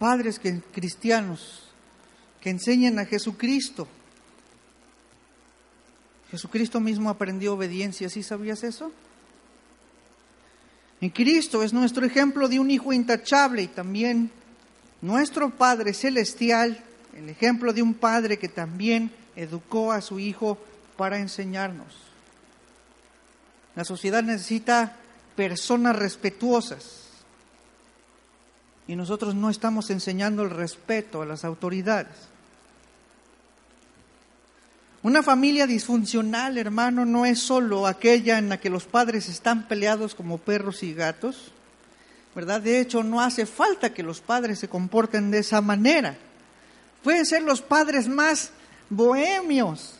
[0.04, 1.62] padres que, cristianos
[2.40, 3.88] que enseñen a Jesucristo.
[6.34, 8.90] Jesucristo mismo aprendió obediencia, ¿sí sabías eso?
[11.00, 14.32] En Cristo es nuestro ejemplo de un hijo intachable y también
[15.00, 16.82] nuestro Padre Celestial,
[17.16, 20.58] el ejemplo de un padre que también educó a su hijo
[20.96, 21.94] para enseñarnos.
[23.76, 24.96] La sociedad necesita
[25.36, 27.04] personas respetuosas,
[28.88, 32.33] y nosotros no estamos enseñando el respeto a las autoridades.
[35.04, 40.14] Una familia disfuncional, hermano, no es solo aquella en la que los padres están peleados
[40.14, 41.52] como perros y gatos,
[42.34, 42.62] ¿verdad?
[42.62, 46.16] De hecho, no hace falta que los padres se comporten de esa manera,
[47.02, 48.52] pueden ser los padres más
[48.88, 49.96] bohemios,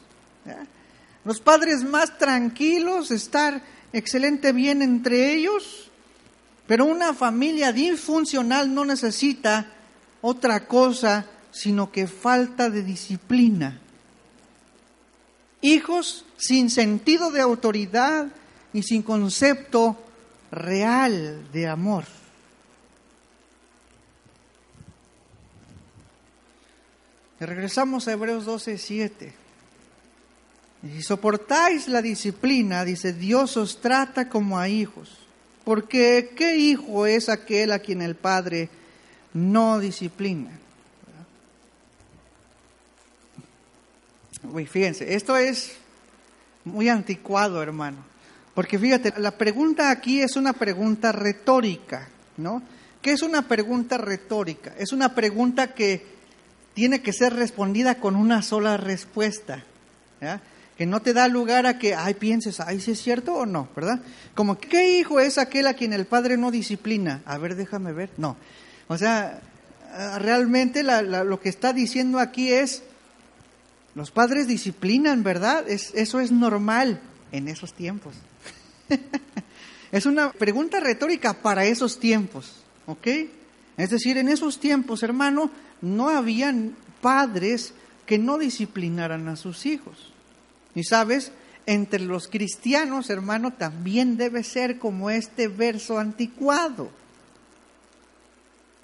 [1.23, 3.61] los padres más tranquilos, estar
[3.93, 5.90] excelente bien entre ellos,
[6.67, 9.67] pero una familia disfuncional no necesita
[10.23, 13.83] otra cosa sino que falta de disciplina.
[15.64, 18.27] Hijos sin sentido de autoridad
[18.74, 19.96] y sin concepto
[20.50, 22.05] real de amor.
[27.40, 29.33] regresamos a Hebreos 12, 7.
[30.83, 35.16] Si soportáis la disciplina, dice, Dios os trata como a hijos.
[35.64, 38.68] Porque ¿qué hijo es aquel a quien el Padre
[39.33, 40.50] no disciplina?
[44.52, 45.76] Uy, fíjense, esto es
[46.64, 47.98] muy anticuado, hermano.
[48.54, 52.62] Porque fíjate, la pregunta aquí es una pregunta retórica, ¿no?
[53.02, 54.72] ¿Qué es una pregunta retórica?
[54.78, 56.07] Es una pregunta que
[56.72, 59.64] tiene que ser respondida con una sola respuesta.
[60.78, 63.68] Que no te da lugar a que, ay, pienses, ay, si es cierto o no,
[63.76, 64.00] ¿verdad?
[64.35, 67.22] Como, ¿qué hijo es aquel a quien el padre no disciplina?
[67.26, 68.11] A ver, déjame ver.
[68.16, 68.37] No.
[68.88, 69.40] O sea,
[70.18, 72.83] realmente lo que está diciendo aquí es,
[73.94, 75.68] los padres disciplinan, ¿verdad?
[75.68, 77.00] Es, eso es normal
[77.33, 78.14] en esos tiempos.
[79.92, 82.52] es una pregunta retórica para esos tiempos,
[82.87, 83.07] ¿ok?
[83.76, 87.74] Es decir, en esos tiempos, hermano, no habían padres
[88.07, 90.12] que no disciplinaran a sus hijos.
[90.74, 91.33] Y sabes,
[91.66, 96.90] entre los cristianos, hermano, también debe ser como este verso anticuado.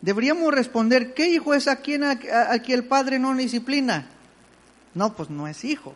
[0.00, 4.08] Deberíamos responder, ¿qué hijo es a quien, a, el padre no disciplina?
[4.94, 5.94] No, pues no es hijo.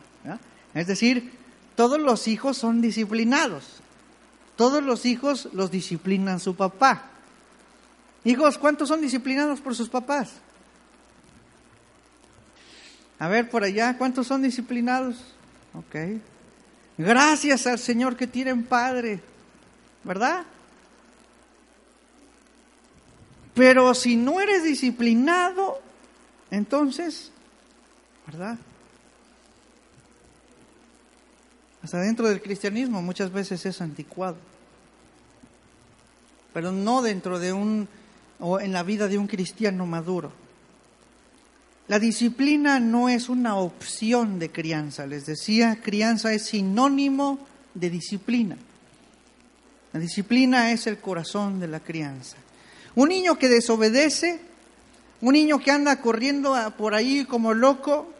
[0.74, 1.32] Es decir,
[1.76, 3.80] todos los hijos son disciplinados.
[4.56, 7.10] Todos los hijos los disciplinan su papá.
[8.24, 10.32] Hijos, ¿cuántos son disciplinados por sus papás?
[13.18, 15.16] A ver, por allá, ¿cuántos son disciplinados?
[15.74, 16.20] Ok.
[16.96, 19.20] Gracias al Señor que tienen padre,
[20.04, 20.44] ¿verdad?
[23.54, 25.80] Pero si no eres disciplinado,
[26.50, 27.30] entonces,
[28.26, 28.58] ¿verdad?
[31.84, 34.38] Hasta dentro del cristianismo muchas veces es anticuado,
[36.54, 37.86] pero no dentro de un,
[38.40, 40.32] o en la vida de un cristiano maduro.
[41.88, 47.38] La disciplina no es una opción de crianza, les decía, crianza es sinónimo
[47.74, 48.56] de disciplina.
[49.92, 52.38] La disciplina es el corazón de la crianza.
[52.94, 54.40] Un niño que desobedece,
[55.20, 58.13] un niño que anda corriendo por ahí como loco,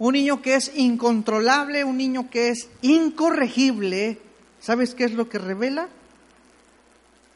[0.00, 4.18] un niño que es incontrolable, un niño que es incorregible,
[4.58, 5.88] ¿sabes qué es lo que revela?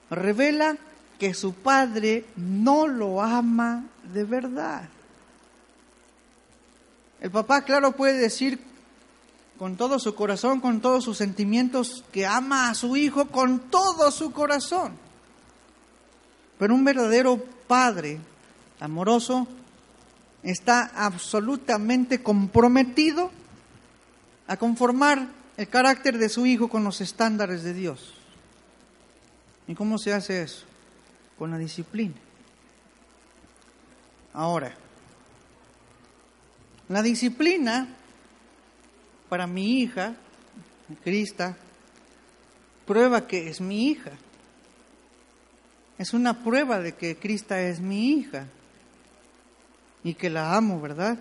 [0.08, 0.78] Revela
[1.18, 4.88] que su padre no lo ama de verdad.
[7.20, 8.58] El papá, claro, puede decir
[9.58, 14.10] con todo su corazón, con todos sus sentimientos, que ama a su hijo con todo
[14.10, 14.92] su corazón.
[16.58, 18.20] Pero un verdadero padre
[18.80, 19.46] amoroso
[20.44, 23.30] está absolutamente comprometido
[24.46, 25.26] a conformar
[25.56, 28.14] el carácter de su hijo con los estándares de Dios.
[29.66, 30.66] ¿Y cómo se hace eso?
[31.38, 32.14] Con la disciplina.
[34.34, 34.74] Ahora,
[36.88, 37.88] la disciplina
[39.30, 40.14] para mi hija,
[41.02, 41.56] Crista,
[42.86, 44.10] prueba que es mi hija.
[45.96, 48.46] Es una prueba de que Crista es mi hija
[50.04, 51.18] y que la amo, ¿verdad?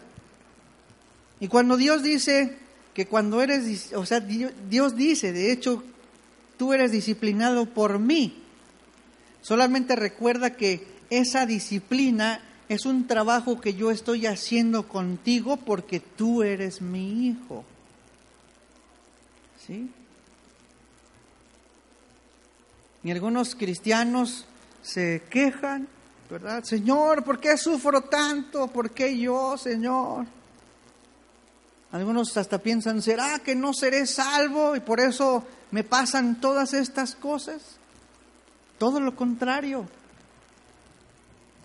[1.39, 2.57] Y cuando Dios dice
[2.93, 5.83] que cuando eres, o sea, Dios dice, de hecho,
[6.57, 8.43] tú eres disciplinado por mí,
[9.41, 16.43] solamente recuerda que esa disciplina es un trabajo que yo estoy haciendo contigo porque tú
[16.43, 17.63] eres mi hijo.
[19.65, 19.89] ¿Sí?
[23.03, 24.45] Y algunos cristianos
[24.81, 25.87] se quejan,
[26.29, 26.63] ¿verdad?
[26.63, 28.67] Señor, ¿por qué sufro tanto?
[28.67, 30.25] ¿Por qué yo, Señor?
[31.91, 37.13] Algunos hasta piensan, ¿será que no seré salvo y por eso me pasan todas estas
[37.13, 37.61] cosas?
[38.79, 39.87] Todo lo contrario.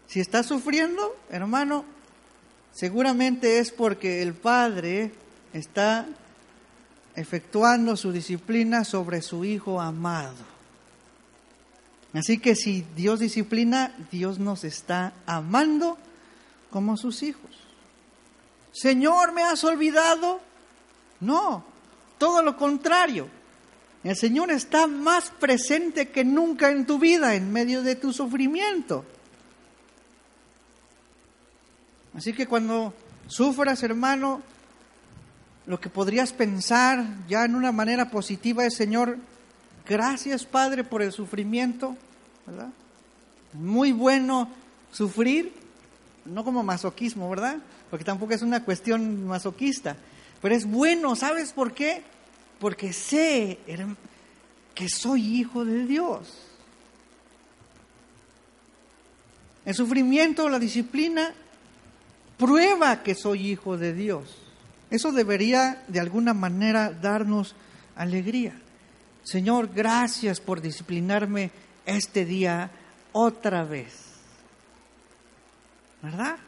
[0.07, 1.85] Si está sufriendo, hermano,
[2.73, 5.13] seguramente es porque el Padre
[5.55, 6.07] está
[7.15, 10.58] efectuando su disciplina sobre su Hijo amado.
[12.15, 15.99] Así que si Dios disciplina, Dios nos está amando
[16.71, 17.51] como sus hijos.
[18.73, 20.41] Señor, ¿me has olvidado?
[21.21, 21.65] No,
[22.19, 23.29] todo lo contrario.
[24.05, 29.05] El Señor está más presente que nunca en tu vida, en medio de tu sufrimiento.
[32.15, 32.95] Así que cuando
[33.27, 34.43] sufras, hermano,
[35.67, 39.19] lo que podrías pensar ya en una manera positiva es, Señor,
[39.89, 41.97] gracias Padre por el sufrimiento,
[42.47, 42.69] ¿verdad?
[43.55, 44.49] Muy bueno
[44.93, 45.53] sufrir,
[46.25, 47.57] no como masoquismo, ¿verdad?
[47.91, 49.97] Porque tampoco es una cuestión masoquista,
[50.43, 52.03] pero es bueno, ¿sabes por qué?
[52.61, 53.59] Porque sé
[54.75, 56.29] que soy hijo de Dios.
[59.65, 61.35] El sufrimiento, la disciplina,
[62.37, 64.37] prueba que soy hijo de Dios.
[64.91, 67.55] Eso debería de alguna manera darnos
[67.97, 68.55] alegría.
[69.29, 71.51] Señor, gracias por disciplinarme
[71.85, 72.71] este día
[73.13, 73.93] otra vez.
[76.01, 76.39] ¿Verdad?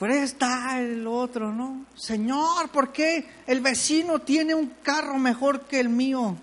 [0.00, 1.86] Pero está el otro, ¿no?
[1.94, 6.36] Señor, ¿por qué el vecino tiene un carro mejor que el mío?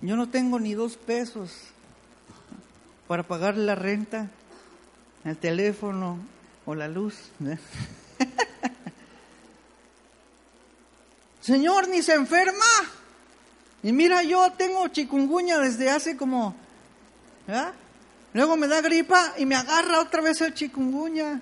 [0.00, 1.52] Yo no tengo ni dos pesos
[3.06, 4.30] para pagar la renta,
[5.26, 6.16] el teléfono
[6.64, 7.30] o la luz.
[11.42, 12.64] Señor, ni se enferma.
[13.82, 16.54] Y mira, yo tengo chikungunya desde hace como...
[18.32, 21.40] Luego me da gripa y me agarra otra vez el chikungunya.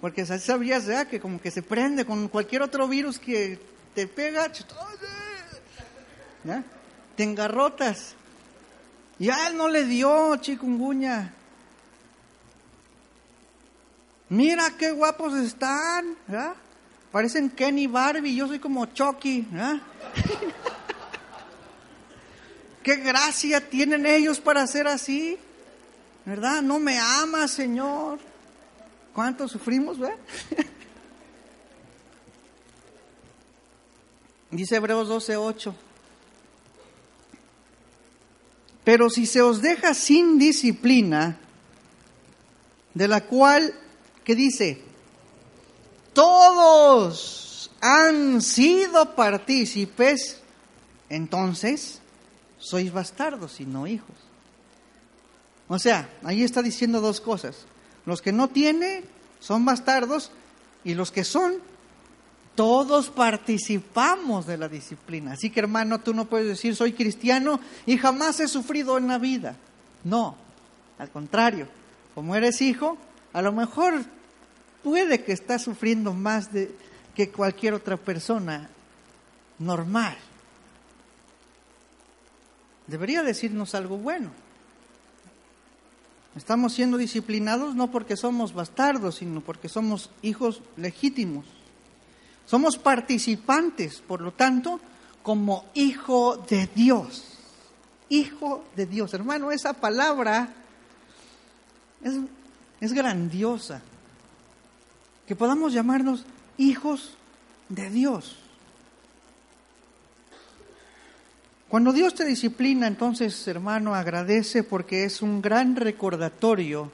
[0.00, 1.06] Porque sabías ¿ya?
[1.06, 3.58] que como que se prende con cualquier otro virus que
[3.94, 4.50] te pega.
[7.16, 8.14] Te engarrotas.
[9.20, 11.32] Y a él no le dio chikungunya.
[14.28, 16.16] Mira qué guapos están.
[17.14, 19.46] Parecen Kenny Barbie, yo soy como Chucky.
[22.82, 25.38] qué gracia tienen ellos para ser así.
[26.24, 26.60] ¿Verdad?
[26.60, 28.18] No me ama, Señor.
[29.12, 30.16] ¿Cuánto sufrimos, verdad?
[34.50, 35.72] Dice Hebreos 12:8.
[38.82, 41.38] Pero si se os deja sin disciplina,
[42.92, 43.72] de la cual,
[44.24, 44.93] ¿qué dice?
[46.14, 50.40] Todos han sido partícipes,
[51.10, 52.00] entonces
[52.58, 54.16] sois bastardos y no hijos.
[55.68, 57.66] O sea, ahí está diciendo dos cosas.
[58.06, 59.04] Los que no tienen
[59.40, 60.30] son bastardos
[60.84, 61.54] y los que son
[62.54, 65.32] todos participamos de la disciplina.
[65.32, 69.18] Así que hermano, tú no puedes decir soy cristiano y jamás he sufrido en la
[69.18, 69.56] vida.
[70.04, 70.36] No,
[70.98, 71.66] al contrario,
[72.14, 72.96] como eres hijo,
[73.32, 74.04] a lo mejor
[74.84, 76.72] puede que estás sufriendo más de,
[77.16, 78.70] que cualquier otra persona
[79.58, 80.16] normal.
[82.86, 84.30] Debería decirnos algo bueno.
[86.36, 91.46] Estamos siendo disciplinados no porque somos bastardos, sino porque somos hijos legítimos.
[92.44, 94.80] Somos participantes, por lo tanto,
[95.22, 97.24] como hijo de Dios.
[98.08, 99.14] Hijo de Dios.
[99.14, 100.52] Hermano, esa palabra
[102.80, 103.80] es, grandiosa.
[105.26, 106.24] Que podamos llamarnos
[106.58, 107.16] hijos
[107.68, 108.36] de Dios.
[111.68, 116.92] Cuando Dios te disciplina, entonces, hermano, agradece porque es un gran recordatorio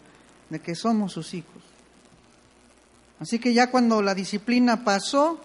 [0.48, 1.62] de que somos sus hijos.
[3.18, 5.38] Así que ya cuando la disciplina pasó,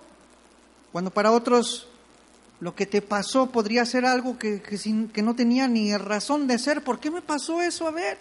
[0.93, 1.89] cuando para otros
[2.61, 6.81] lo que te pasó podría ser algo que, que, no tenía ni razón de ser,
[6.83, 7.87] ¿por qué me pasó eso?
[7.87, 8.17] A ver.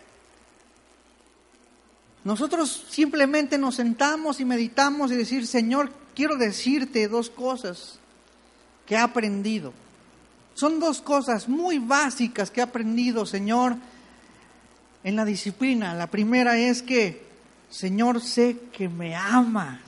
[2.24, 7.98] Nosotros simplemente nos sentamos y meditamos y decir, Señor, quiero decirte dos cosas
[8.86, 9.72] que he aprendido.
[10.54, 13.76] Son dos cosas muy básicas que he aprendido, Señor,
[15.02, 15.94] en la disciplina.
[15.94, 17.24] La primera es que
[17.74, 19.80] Señor, sé que me amas.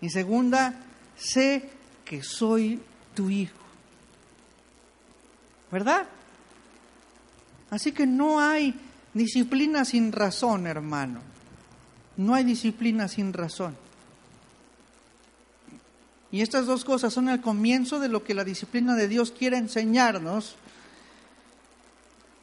[0.00, 0.74] Y segunda,
[1.16, 1.70] sé
[2.04, 2.80] que soy
[3.14, 3.58] tu hijo.
[5.72, 6.06] ¿Verdad?
[7.68, 8.72] Así que no hay
[9.16, 11.20] disciplina sin razón, hermano.
[12.16, 13.76] No hay disciplina sin razón.
[16.30, 19.56] Y estas dos cosas son el comienzo de lo que la disciplina de Dios quiere
[19.56, 20.56] enseñarnos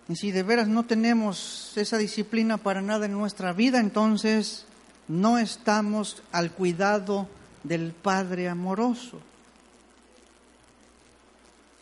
[0.09, 4.65] y si de veras no tenemos esa disciplina para nada en nuestra vida, entonces
[5.07, 7.27] no estamos al cuidado
[7.63, 9.21] del Padre amoroso.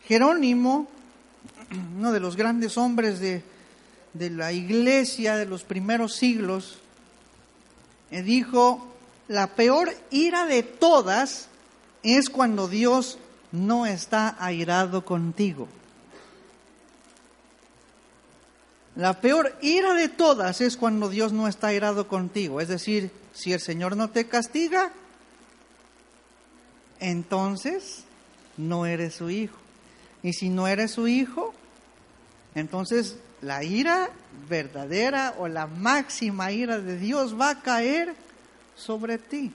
[0.06, 0.86] Jerónimo,
[1.96, 3.42] uno de los grandes hombres de,
[4.14, 6.78] de la iglesia de los primeros siglos,
[8.10, 8.86] dijo,
[9.28, 11.48] la peor ira de todas
[12.02, 13.18] es cuando Dios
[13.52, 15.68] no está airado contigo.
[18.94, 22.60] La peor ira de todas es cuando Dios no está airado contigo.
[22.60, 24.92] Es decir, si el Señor no te castiga,
[27.00, 28.04] entonces
[28.58, 29.56] no eres su hijo.
[30.22, 31.54] Y si no eres su hijo,
[32.54, 34.08] entonces la ira
[34.48, 38.14] verdadera o la máxima ira de Dios va a caer
[38.76, 39.52] sobre ti.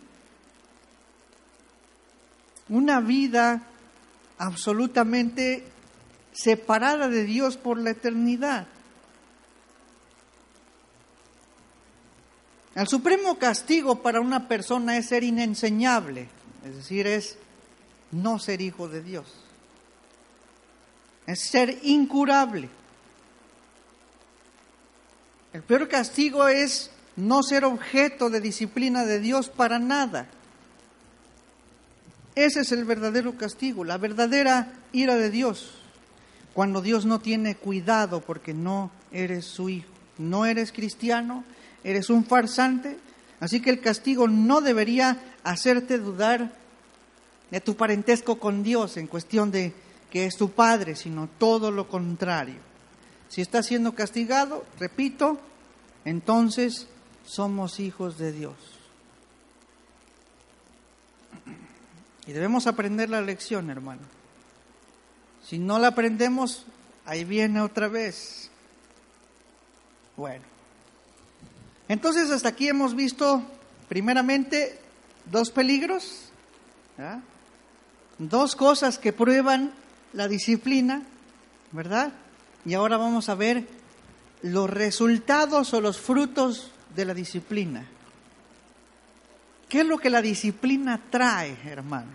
[2.70, 3.64] Una vida
[4.38, 5.66] absolutamente
[6.34, 8.68] separada de Dios por la eternidad.
[12.76, 16.28] El supremo castigo para una persona es ser inenseñable,
[16.64, 17.38] es decir, es
[18.12, 19.34] no ser hijo de Dios.
[21.26, 22.70] Es ser incurable.
[25.58, 30.28] El peor castigo es no ser objeto de disciplina de Dios para nada.
[32.36, 35.74] Ese es el verdadero castigo, la verdadera ira de Dios,
[36.54, 39.90] cuando Dios no tiene cuidado porque no eres su hijo,
[40.20, 41.44] no eres cristiano,
[41.84, 42.96] eres un farsante,
[43.40, 46.54] así que el castigo no debería hacerte dudar
[47.50, 49.74] de tu parentesco con Dios en cuestión de
[50.12, 52.67] que es tu Padre, sino todo lo contrario.
[53.30, 55.40] Si estás siendo castigado, repito,
[56.06, 56.88] entonces
[57.26, 58.56] somos hijos de Dios.
[62.26, 64.02] Y debemos aprender la lección, hermano.
[65.44, 66.66] Si no la aprendemos,
[67.06, 68.50] ahí viene otra vez.
[70.18, 70.44] Bueno.
[71.88, 73.42] Entonces hasta aquí hemos visto
[73.88, 74.78] primeramente
[75.26, 76.30] dos peligros,
[78.18, 79.72] dos cosas que prueban
[80.12, 81.04] la disciplina,
[81.72, 82.12] ¿verdad?
[82.68, 83.66] Y ahora vamos a ver
[84.42, 87.86] los resultados o los frutos de la disciplina.
[89.70, 92.12] ¿Qué es lo que la disciplina trae, hermano?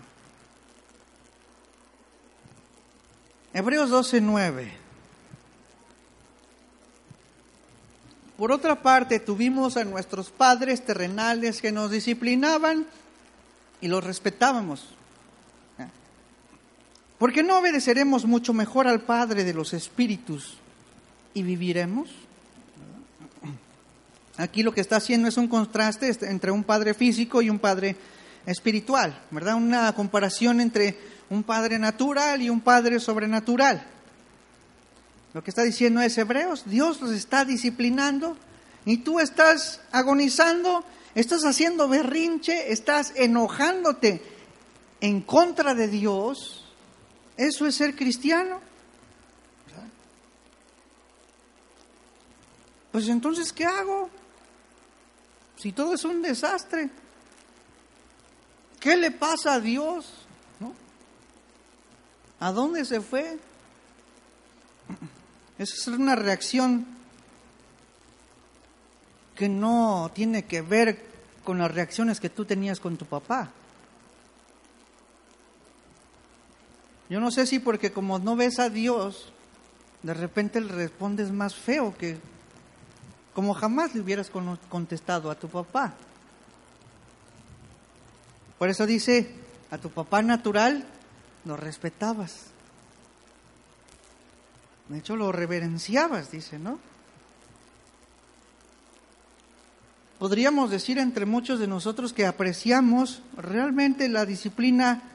[3.51, 4.71] Hebreos 12:9.
[8.37, 12.85] Por otra parte, tuvimos a nuestros padres terrenales que nos disciplinaban
[13.81, 14.85] y los respetábamos.
[17.23, 20.57] ¿Por qué no obedeceremos mucho mejor al Padre de los Espíritus
[21.33, 22.09] y viviremos?
[24.35, 27.95] Aquí lo que está haciendo es un contraste entre un padre físico y un padre
[28.45, 29.55] espiritual, ¿verdad?
[29.55, 30.97] Una comparación entre
[31.29, 33.87] un padre natural y un padre sobrenatural.
[35.33, 38.35] Lo que está diciendo es Hebreos, Dios los está disciplinando
[38.83, 40.83] y tú estás agonizando,
[41.15, 44.21] estás haciendo berrinche, estás enojándote
[44.99, 46.62] en contra de Dios.
[47.37, 48.61] ¿Eso es ser cristiano?
[52.91, 54.09] Pues entonces, ¿qué hago?
[55.57, 56.89] Si todo es un desastre,
[58.79, 60.13] ¿qué le pasa a Dios?
[62.39, 63.39] ¿A dónde se fue?
[65.57, 66.85] Esa es una reacción
[69.35, 71.03] que no tiene que ver
[71.43, 73.49] con las reacciones que tú tenías con tu papá.
[77.13, 79.31] Yo no sé si porque como no ves a Dios,
[80.01, 82.17] de repente le respondes más feo que
[83.35, 84.31] como jamás le hubieras
[84.67, 85.93] contestado a tu papá.
[88.57, 89.31] Por eso dice,
[89.69, 90.87] a tu papá natural
[91.45, 92.45] lo respetabas.
[94.89, 96.79] De hecho, lo reverenciabas, dice, ¿no?
[100.17, 105.12] Podríamos decir entre muchos de nosotros que apreciamos realmente la disciplina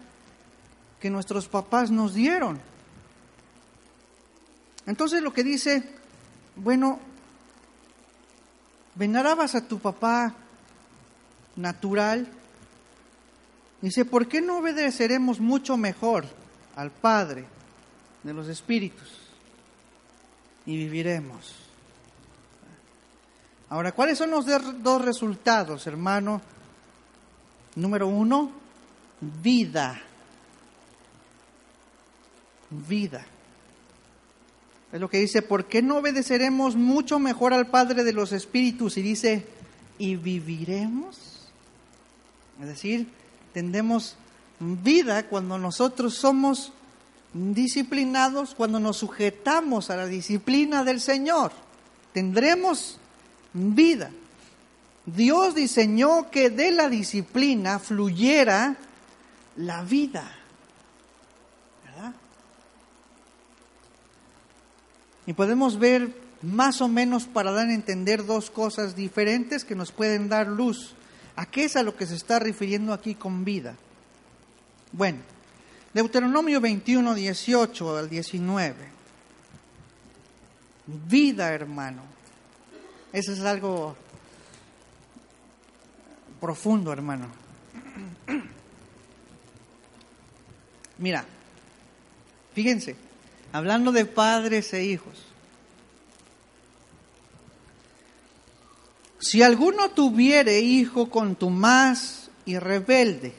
[1.00, 2.60] que nuestros papás nos dieron.
[4.86, 5.82] Entonces lo que dice,
[6.56, 6.98] bueno,
[8.94, 10.34] venerabas a tu papá
[11.56, 12.26] natural,
[13.80, 16.26] dice, ¿por qué no obedeceremos mucho mejor
[16.74, 17.44] al Padre
[18.22, 19.08] de los Espíritus
[20.66, 21.54] y viviremos?
[23.70, 24.46] Ahora, ¿cuáles son los
[24.82, 26.40] dos resultados, hermano?
[27.74, 28.50] Número uno,
[29.20, 30.00] vida.
[32.70, 33.24] Vida.
[34.92, 38.96] Es lo que dice, ¿por qué no obedeceremos mucho mejor al Padre de los Espíritus?
[38.96, 39.46] Y dice,
[39.98, 41.50] ¿y viviremos?
[42.60, 43.06] Es decir,
[43.52, 44.16] tendremos
[44.60, 46.72] vida cuando nosotros somos
[47.32, 51.52] disciplinados, cuando nos sujetamos a la disciplina del Señor.
[52.12, 52.98] Tendremos
[53.52, 54.10] vida.
[55.04, 58.76] Dios diseñó que de la disciplina fluyera
[59.56, 60.37] la vida.
[65.28, 66.10] Y podemos ver
[66.40, 70.94] más o menos para dar a entender dos cosas diferentes que nos pueden dar luz.
[71.36, 73.76] ¿A qué es a lo que se está refiriendo aquí con vida?
[74.90, 75.18] Bueno,
[75.92, 78.74] Deuteronomio 21, 18 al 19.
[80.86, 82.04] Vida, hermano.
[83.12, 83.94] Eso es algo
[86.40, 87.26] profundo, hermano.
[90.96, 91.22] Mira,
[92.54, 93.07] fíjense,
[93.52, 95.28] Hablando de padres e hijos.
[99.20, 103.34] Si alguno tuviere hijo contumaz y rebelde,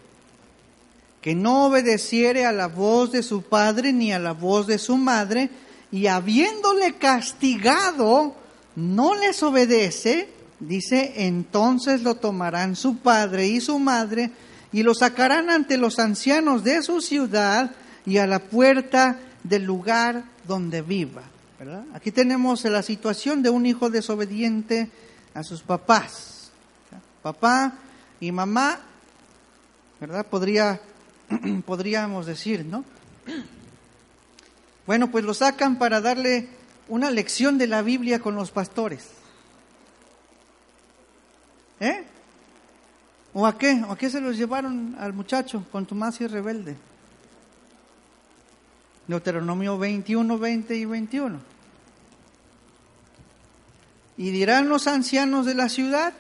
[1.22, 4.98] que no obedeciere a la voz de su padre ni a la voz de su
[4.98, 5.50] madre,
[5.92, 8.36] y habiéndole castigado,
[8.76, 10.30] no les obedece,
[10.60, 14.32] dice, entonces lo tomarán su padre y su madre,
[14.72, 17.72] y lo sacarán ante los ancianos de su ciudad
[18.06, 21.24] y a la puerta del lugar donde viva.
[21.94, 24.90] Aquí tenemos la situación de un hijo desobediente
[25.34, 26.52] a sus papás.
[27.22, 27.74] Papá
[28.22, 28.80] y mamá,
[30.00, 30.26] ¿verdad?
[30.26, 30.80] Podría,
[31.66, 32.86] podríamos decir, ¿no?
[34.88, 36.48] Bueno, pues lo sacan para darle
[36.88, 39.10] una lección de la Biblia con los pastores.
[41.82, 42.04] ¿Eh?
[43.34, 43.84] ¿O a qué?
[43.88, 46.76] ¿O a qué se los llevaron al muchacho con Tomás y rebelde?
[49.10, 51.40] Deuteronomio 21, 20 y 21.
[54.18, 56.14] Y dirán los ancianos de la ciudad,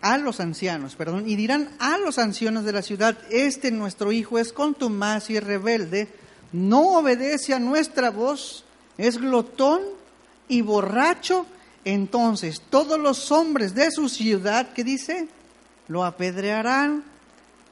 [0.00, 4.40] a los ancianos, perdón, y dirán a los ancianos de la ciudad, este nuestro hijo
[4.40, 6.08] es contumaz y rebelde,
[6.52, 8.64] no obedece a nuestra voz,
[8.98, 9.80] es glotón
[10.48, 11.46] y borracho,
[11.84, 15.28] entonces todos los hombres de su ciudad, ¿qué dice?
[15.86, 17.04] Lo apedrearán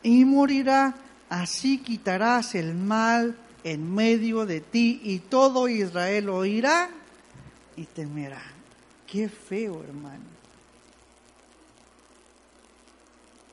[0.04, 0.94] y morirá,
[1.28, 6.90] así quitarás el mal en medio de ti y todo Israel oirá
[7.76, 8.42] y temerá.
[9.06, 10.24] Qué feo, hermano.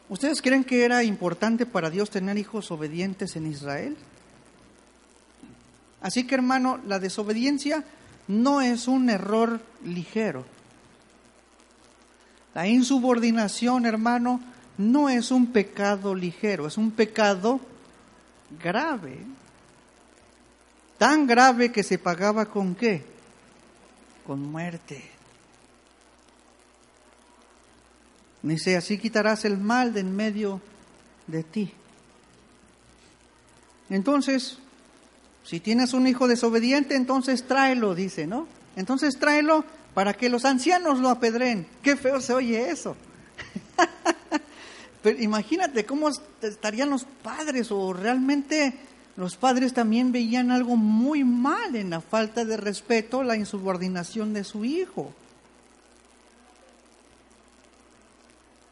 [0.10, 3.96] ¿Ustedes creen que era importante para Dios tener hijos obedientes en Israel?
[6.02, 7.84] Así que, hermano, la desobediencia
[8.28, 10.46] no es un error ligero.
[12.56, 14.40] La insubordinación, hermano,
[14.78, 17.60] no es un pecado ligero, es un pecado
[18.64, 19.20] grave
[21.00, 23.04] tan grave que se pagaba con qué?
[24.28, 25.02] Con muerte.
[28.44, 30.62] Dice, así quitarás el mal de en medio
[31.26, 31.74] de ti.
[33.90, 34.60] Entonces,
[35.44, 38.48] si tienes un hijo desobediente, entonces tráelo, dice, ¿no?
[38.76, 41.66] Entonces tráelo para que los ancianos lo apedren.
[41.82, 42.96] Qué feo se oye eso.
[45.02, 46.10] Pero imagínate cómo
[46.42, 48.78] estarían los padres o realmente
[49.20, 54.46] los padres también veían algo muy mal en la falta de respeto, la insubordinación de
[54.46, 55.14] su hijo.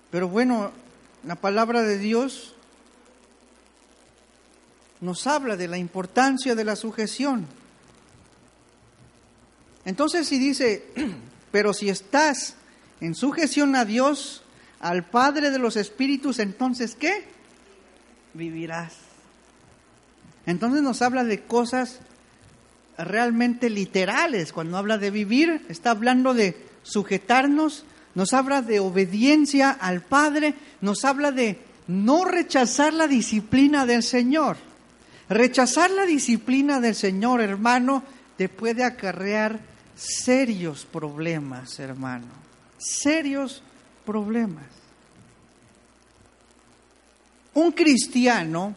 [0.10, 0.72] Pero bueno,
[1.26, 2.56] la palabra de Dios
[5.02, 7.46] nos habla de la importancia de la sujeción.
[9.84, 10.86] Entonces si dice,
[11.52, 12.56] pero si estás
[13.02, 14.44] en sujeción a Dios,
[14.80, 17.26] al Padre de los Espíritus, entonces ¿qué?
[18.34, 19.07] Vivirás.
[20.48, 22.00] Entonces nos habla de cosas
[22.98, 24.54] realmente literales.
[24.54, 27.84] Cuando habla de vivir, está hablando de sujetarnos,
[28.16, 34.58] nos habla de obediencia al Padre, nos habla de no rechazar la disciplina del Señor.
[35.30, 38.04] Rechazar la disciplina del Señor, hermano,
[38.38, 39.60] te puede acarrear
[39.96, 42.28] serios problemas, hermano.
[42.78, 43.62] Serios
[44.06, 44.66] problemas.
[47.54, 48.74] Un cristiano,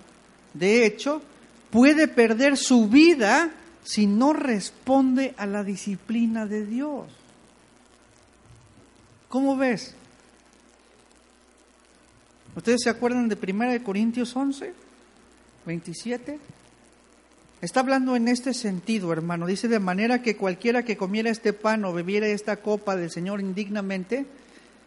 [0.52, 1.22] de hecho,
[1.70, 3.50] puede perder su vida
[3.82, 7.06] si no responde a la disciplina de Dios.
[9.28, 9.94] ¿Cómo ves?
[12.56, 14.74] ¿Ustedes se acuerdan de 1 Corintios 11,
[15.66, 16.38] 27?
[17.60, 19.46] Está hablando en este sentido, hermano.
[19.46, 23.40] Dice, de manera que cualquiera que comiera este pan o bebiera esta copa del Señor
[23.40, 24.26] indignamente,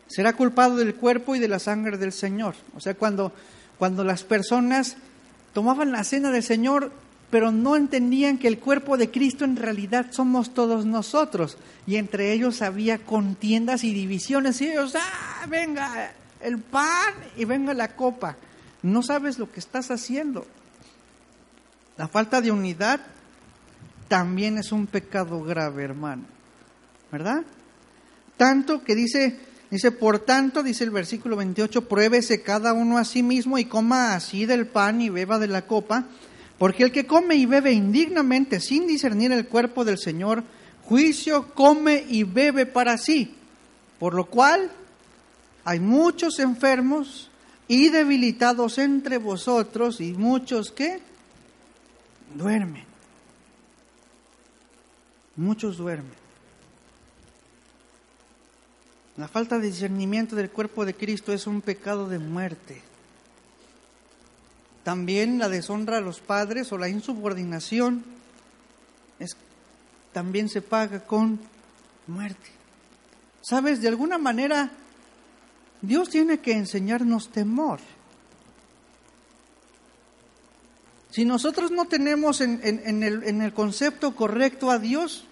[0.08, 2.56] será culpado del cuerpo y de la sangre del Señor.
[2.76, 3.32] O sea, cuando,
[3.78, 4.98] cuando las personas
[5.54, 6.92] tomaban la cena del Señor,
[7.30, 11.58] pero no entendían que el cuerpo de Cristo en realidad somos todos nosotros.
[11.88, 14.62] Y entre ellos había contiendas y divisiones.
[14.62, 18.38] Y ellos, ah, venga el pan y venga la copa.
[18.84, 20.46] No sabes lo que estás haciendo.
[21.98, 23.00] La falta de unidad
[24.08, 26.24] también es un pecado grave, hermano.
[27.12, 27.44] ¿Verdad?
[28.38, 29.40] Tanto que dice
[29.74, 34.14] Dice, por tanto, dice el versículo 28, pruébese cada uno a sí mismo y coma
[34.14, 36.06] así del pan y beba de la copa,
[36.60, 40.44] porque el que come y bebe indignamente sin discernir el cuerpo del Señor,
[40.84, 43.34] juicio come y bebe para sí,
[43.98, 44.70] por lo cual
[45.66, 47.32] hay muchos enfermos
[47.68, 51.00] y debilitados entre vosotros y muchos que
[52.36, 52.86] duermen.
[55.36, 56.23] Muchos duermen.
[59.18, 62.82] La falta de discernimiento del cuerpo de Cristo es un pecado de muerte.
[64.84, 68.04] También la deshonra a los padres o la insubordinación
[69.20, 69.38] es,
[70.12, 71.40] también se paga con
[72.08, 72.50] muerte.
[73.42, 74.72] Sabes, de alguna manera,
[75.82, 77.80] Dios tiene que enseñarnos temor.
[81.12, 85.26] Si nosotros no tenemos en, el, en, el, concepto correcto a Dios,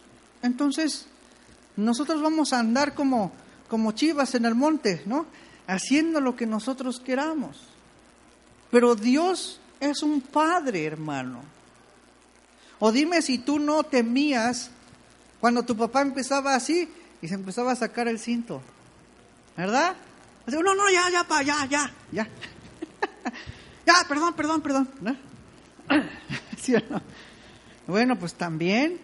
[0.43, 1.07] entonces
[1.75, 3.32] nosotros vamos a andar como,
[3.72, 5.26] como chivas en el monte, ¿no?
[5.65, 7.57] Haciendo lo que nosotros queramos.
[8.69, 11.41] Pero Dios es un padre, hermano.
[12.80, 14.72] O dime si tú no temías
[15.39, 16.89] cuando tu papá empezaba así
[17.22, 18.61] y se empezaba a sacar el cinto.
[19.55, 19.95] ¿Verdad?
[20.47, 22.28] no, no, ya, ya, pa, ya, ya, ya.
[23.86, 24.89] ya, perdón, perdón, perdón.
[27.88, 28.99] Bueno, pues también,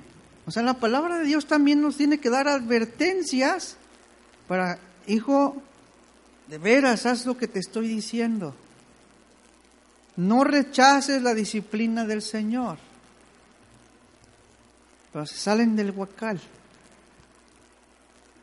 [0.45, 3.77] o sea, la palabra de Dios también nos tiene que dar advertencias
[4.47, 5.61] para, hijo,
[6.47, 8.55] de veras, haz lo que te estoy diciendo.
[10.15, 12.77] No rechaces la disciplina del Señor.
[15.11, 16.39] Pero se salen del huacal.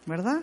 [0.06, 0.42] ¿Verdad?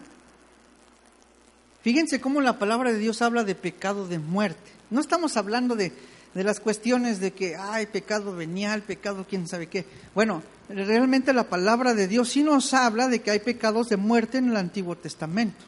[1.83, 4.71] Fíjense cómo la palabra de Dios habla de pecado de muerte.
[4.89, 5.93] No estamos hablando de,
[6.33, 9.85] de las cuestiones de que hay pecado venial, pecado quién sabe qué.
[10.15, 14.37] Bueno, realmente la palabra de Dios sí nos habla de que hay pecados de muerte
[14.37, 15.63] en el Antiguo Testamento.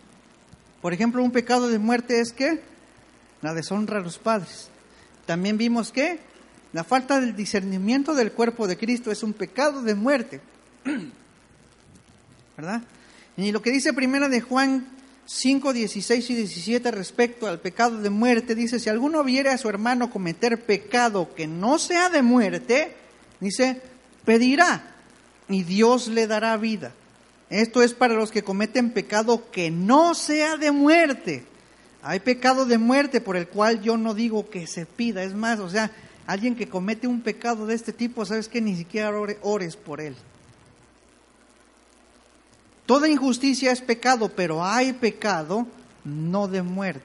[0.81, 2.61] Por ejemplo, un pecado de muerte es que
[3.41, 4.69] la deshonra a los padres.
[5.25, 6.19] También vimos que
[6.71, 10.41] la falta del discernimiento del cuerpo de Cristo es un pecado de muerte.
[12.57, 12.81] ¿Verdad?
[13.35, 14.85] Y lo que dice primera de Juan
[15.25, 19.69] 5, 16 y 17 respecto al pecado de muerte, dice, si alguno viere a su
[19.69, 22.93] hermano cometer pecado que no sea de muerte,
[23.39, 23.81] dice,
[24.25, 24.95] pedirá
[25.47, 26.93] y Dios le dará vida.
[27.49, 31.45] Esto es para los que cometen pecado que no sea de muerte.
[32.01, 35.23] Hay pecado de muerte por el cual yo no digo que se pida.
[35.23, 35.91] Es más, o sea,
[36.27, 40.15] alguien que comete un pecado de este tipo, sabes que ni siquiera ores por él.
[42.85, 45.65] Toda injusticia es pecado, pero hay pecado
[46.03, 47.01] no de muerte.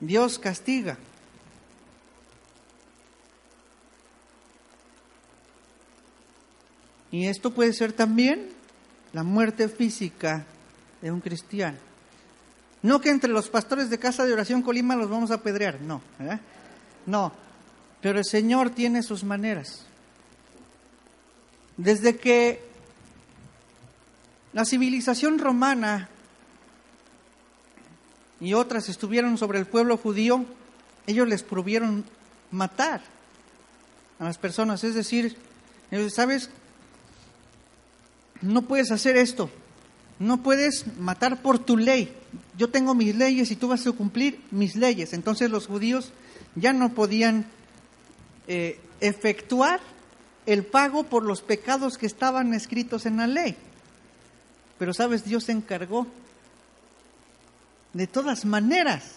[0.00, 0.98] Dios castiga.
[7.10, 8.50] Y esto puede ser también
[9.12, 10.44] la muerte física
[11.00, 11.78] de un cristiano.
[12.82, 16.00] No que entre los pastores de casa de oración Colima los vamos a apedrear, no,
[17.06, 17.32] No,
[18.00, 19.86] pero el Señor tiene sus maneras.
[21.76, 22.60] Desde que
[24.52, 26.08] la civilización romana
[28.40, 30.44] y otras estuvieron sobre el pueblo judío,
[31.06, 32.04] ellos les prohibieron
[32.50, 33.02] matar
[34.18, 34.84] a las personas.
[34.84, 35.36] Es decir,
[36.10, 36.50] ¿sabes?
[38.40, 39.50] No puedes hacer esto.
[40.18, 42.14] No puedes matar por tu ley.
[42.56, 45.12] Yo tengo mis leyes y tú vas a cumplir mis leyes.
[45.12, 46.12] Entonces los judíos
[46.54, 47.46] ya no podían
[48.46, 49.80] eh, efectuar
[50.46, 53.56] el pago por los pecados que estaban escritos en la ley.
[54.78, 56.06] Pero sabes, Dios se encargó.
[57.92, 59.16] De todas maneras,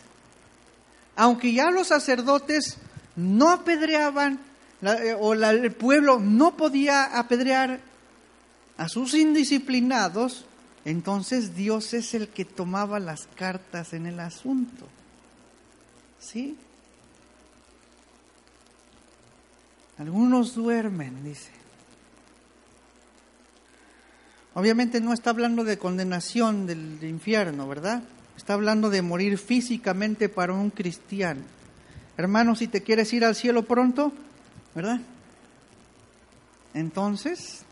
[1.15, 2.77] aunque ya los sacerdotes
[3.15, 4.39] no apedreaban,
[4.81, 7.79] eh, o el pueblo no podía apedrear
[8.77, 10.45] a sus indisciplinados,
[10.83, 14.87] entonces Dios es el que tomaba las cartas en el asunto.
[16.19, 16.57] ¿Sí?
[19.97, 21.51] Algunos duermen, dice.
[24.53, 28.03] Obviamente no está hablando de condenación del infierno, ¿verdad?
[28.37, 31.41] Está hablando de morir físicamente para un cristiano.
[32.17, 34.13] Hermano, si te quieres ir al cielo pronto,
[34.73, 34.99] ¿verdad?
[36.73, 37.63] Entonces,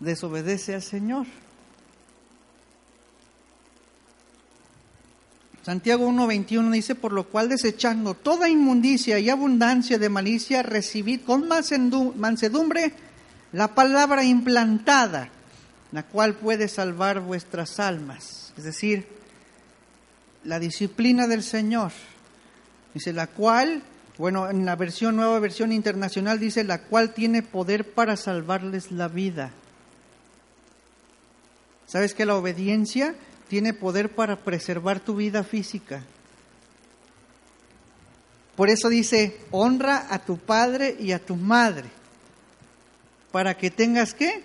[0.00, 1.26] desobedece al Señor.
[5.62, 11.48] Santiago 1.21 dice, por lo cual desechando toda inmundicia y abundancia de malicia, recibid con
[11.48, 12.94] mansedumbre
[13.52, 15.28] la palabra implantada,
[15.92, 18.54] la cual puede salvar vuestras almas.
[18.56, 19.06] Es decir,
[20.44, 21.92] la disciplina del Señor.
[22.94, 23.82] Dice, la cual,
[24.16, 29.08] bueno, en la versión nueva versión internacional dice, la cual tiene poder para salvarles la
[29.08, 29.52] vida.
[31.86, 33.14] ¿Sabes que la obediencia
[33.50, 36.04] tiene poder para preservar tu vida física?
[38.54, 41.88] Por eso dice, honra a tu padre y a tu madre,
[43.32, 44.44] para que tengas qué?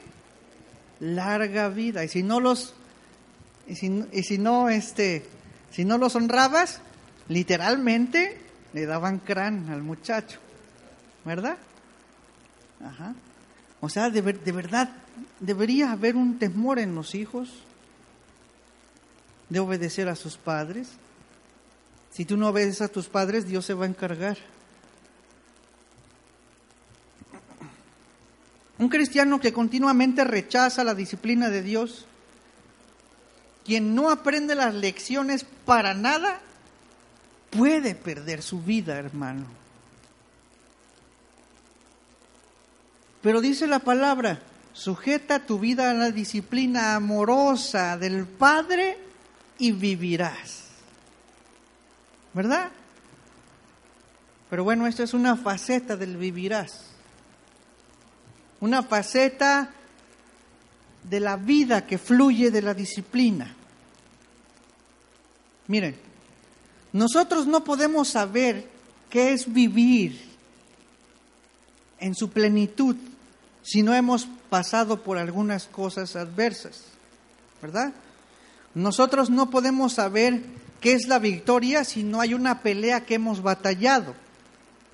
[0.99, 2.03] Larga vida.
[2.03, 2.73] Y si no los,
[3.67, 5.23] y si, y si no, este,
[5.69, 6.81] si no los honrabas,
[7.27, 8.41] literalmente
[8.73, 10.39] le daban crán al muchacho,
[11.25, 11.57] ¿verdad?
[12.83, 13.13] Ajá.
[13.81, 14.89] O sea, de, de verdad,
[15.39, 17.49] debería haber un temor en los hijos
[19.49, 20.89] de obedecer a sus padres.
[22.11, 24.37] Si tú no obedeces a tus padres, Dios se va a encargar.
[28.77, 32.05] Un cristiano que continuamente rechaza la disciplina de Dios,
[33.63, 36.41] quien no aprende las lecciones para nada,
[37.49, 39.45] puede perder su vida, hermano.
[43.21, 44.41] Pero dice la palabra,
[44.73, 49.04] sujeta tu vida a la disciplina amorosa del Padre
[49.57, 50.65] y vivirás.
[52.33, 52.71] ¿Verdad?
[54.49, 56.85] Pero bueno, esta es una faceta del vivirás.
[58.59, 59.69] Una faceta
[61.03, 63.53] de la vida que fluye de la disciplina.
[65.67, 65.95] Miren,
[66.93, 68.67] nosotros no podemos saber
[69.09, 70.19] qué es vivir
[71.99, 72.95] en su plenitud
[73.63, 76.83] si no hemos pasado por algunas cosas adversas,
[77.61, 77.93] ¿verdad?
[78.75, 80.41] Nosotros no podemos saber
[80.81, 84.13] qué es la victoria si no hay una pelea que hemos batallado,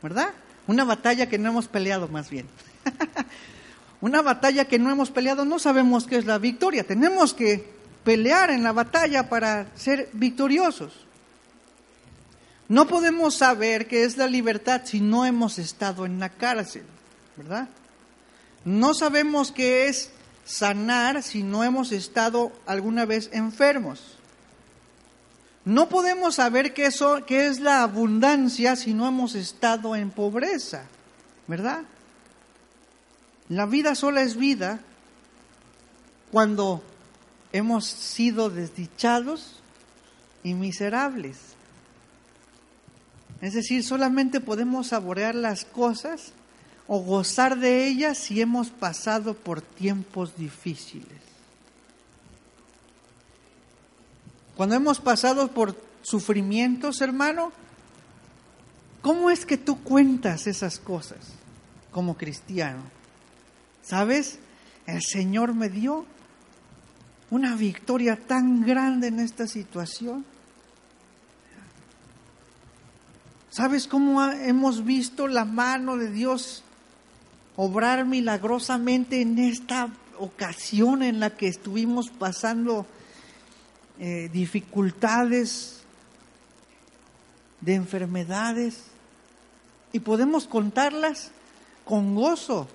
[0.01, 0.29] ¿verdad?
[0.67, 2.47] Una batalla que no hemos peleado más bien.
[4.01, 6.85] una batalla que no hemos peleado, no sabemos qué es la victoria.
[6.85, 7.65] Tenemos que
[8.03, 10.93] pelear en la batalla para ser victoriosos.
[12.69, 16.83] No podemos saber qué es la libertad si no hemos estado en la cárcel,
[17.35, 17.67] ¿verdad?
[18.63, 20.11] No sabemos qué es
[20.45, 24.17] sanar si no hemos estado alguna vez enfermos.
[25.63, 30.85] No podemos saber qué, es la abundancia si no hemos estado en pobreza,
[31.47, 31.83] ¿verdad?
[33.47, 34.79] La vida sola es vida
[36.31, 36.81] cuando
[37.51, 39.61] hemos sido desdichados
[40.43, 41.37] y miserables.
[43.41, 46.33] Es decir, solamente podemos saborear las cosas
[46.93, 51.21] o gozar de ellas si hemos pasado por tiempos difíciles.
[54.57, 57.53] Cuando hemos pasado por sufrimientos, hermano,
[59.01, 61.19] ¿cómo es que tú cuentas esas cosas
[61.93, 62.81] como cristiano?
[63.81, 64.39] ¿Sabes?
[64.85, 66.05] El Señor me dio
[67.29, 70.25] una victoria tan grande en esta situación.
[73.49, 76.65] ¿Sabes cómo hemos visto la mano de Dios
[77.63, 79.87] obrar milagrosamente en esta
[80.17, 82.87] ocasión en la que estuvimos pasando
[83.99, 85.83] eh, dificultades
[87.59, 88.85] de enfermedades
[89.93, 91.29] y podemos contarlas
[91.85, 92.67] con gozo.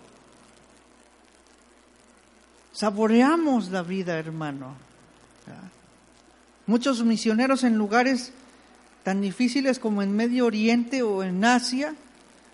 [2.73, 4.77] Saboreamos la vida, hermano.
[6.69, 8.31] Muchos misioneros en lugares
[9.03, 11.97] tan difíciles como en Medio Oriente o en Asia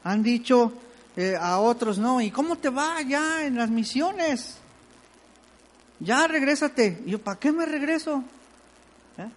[0.02, 0.72] han dicho,
[1.16, 4.56] eh, a otros, no, ¿y cómo te va ya en las misiones?
[6.00, 7.02] Ya regrésate.
[7.06, 8.24] Y yo, ¿para qué me regreso?
[9.18, 9.28] ¿Eh?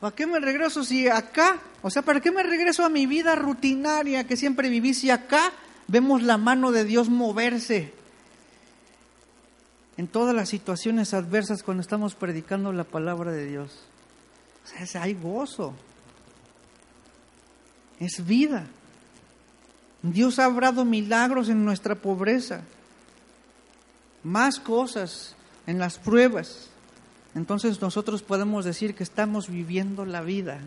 [0.00, 3.34] ¿Para qué me regreso si acá, o sea, ¿para qué me regreso a mi vida
[3.34, 5.52] rutinaria que siempre viví si acá
[5.86, 7.92] vemos la mano de Dios moverse
[9.96, 13.70] en todas las situaciones adversas cuando estamos predicando la palabra de Dios?
[14.64, 15.72] O sea, hay gozo,
[18.00, 18.66] es vida.
[20.12, 22.60] Dios ha obrado milagros en nuestra pobreza,
[24.22, 25.34] más cosas
[25.66, 26.68] en las pruebas.
[27.34, 30.58] Entonces nosotros podemos decir que estamos viviendo la vida,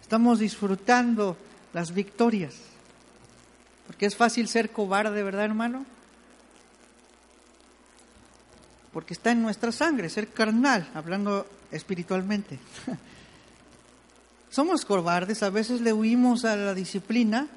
[0.00, 1.36] estamos disfrutando
[1.72, 2.54] las victorias.
[3.88, 5.84] Porque es fácil ser cobarde, ¿verdad, hermano?
[8.92, 12.60] Porque está en nuestra sangre, ser carnal, hablando espiritualmente.
[14.50, 17.48] Somos cobardes, a veces le huimos a la disciplina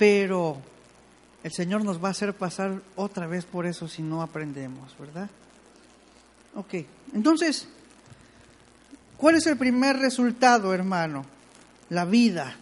[0.00, 0.56] pero
[1.44, 5.28] el Señor nos va a hacer pasar otra vez por eso si no aprendemos, ¿verdad?
[6.54, 6.72] Ok,
[7.12, 7.68] entonces,
[9.18, 11.26] ¿cuál es el primer resultado, hermano?
[11.90, 12.56] La vida.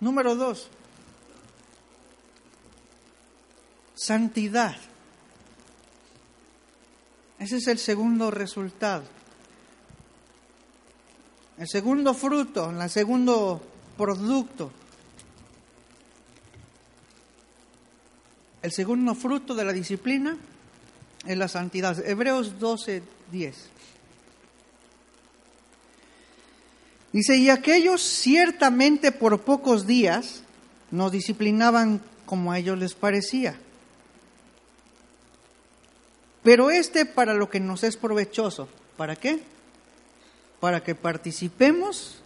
[0.00, 0.68] Número dos,
[3.94, 4.76] santidad.
[7.38, 9.04] Ese es el segundo resultado.
[11.56, 13.71] El segundo fruto, el segundo
[14.02, 14.72] producto.
[18.60, 20.36] El segundo fruto de la disciplina
[21.24, 22.04] es la santidad.
[22.04, 23.00] Hebreos 12,
[23.30, 23.56] 10.
[27.12, 30.42] Dice, y aquellos ciertamente por pocos días
[30.90, 33.56] nos disciplinaban como a ellos les parecía.
[36.42, 38.68] Pero este para lo que nos es provechoso.
[38.96, 39.40] ¿Para qué?
[40.58, 42.21] Para que participemos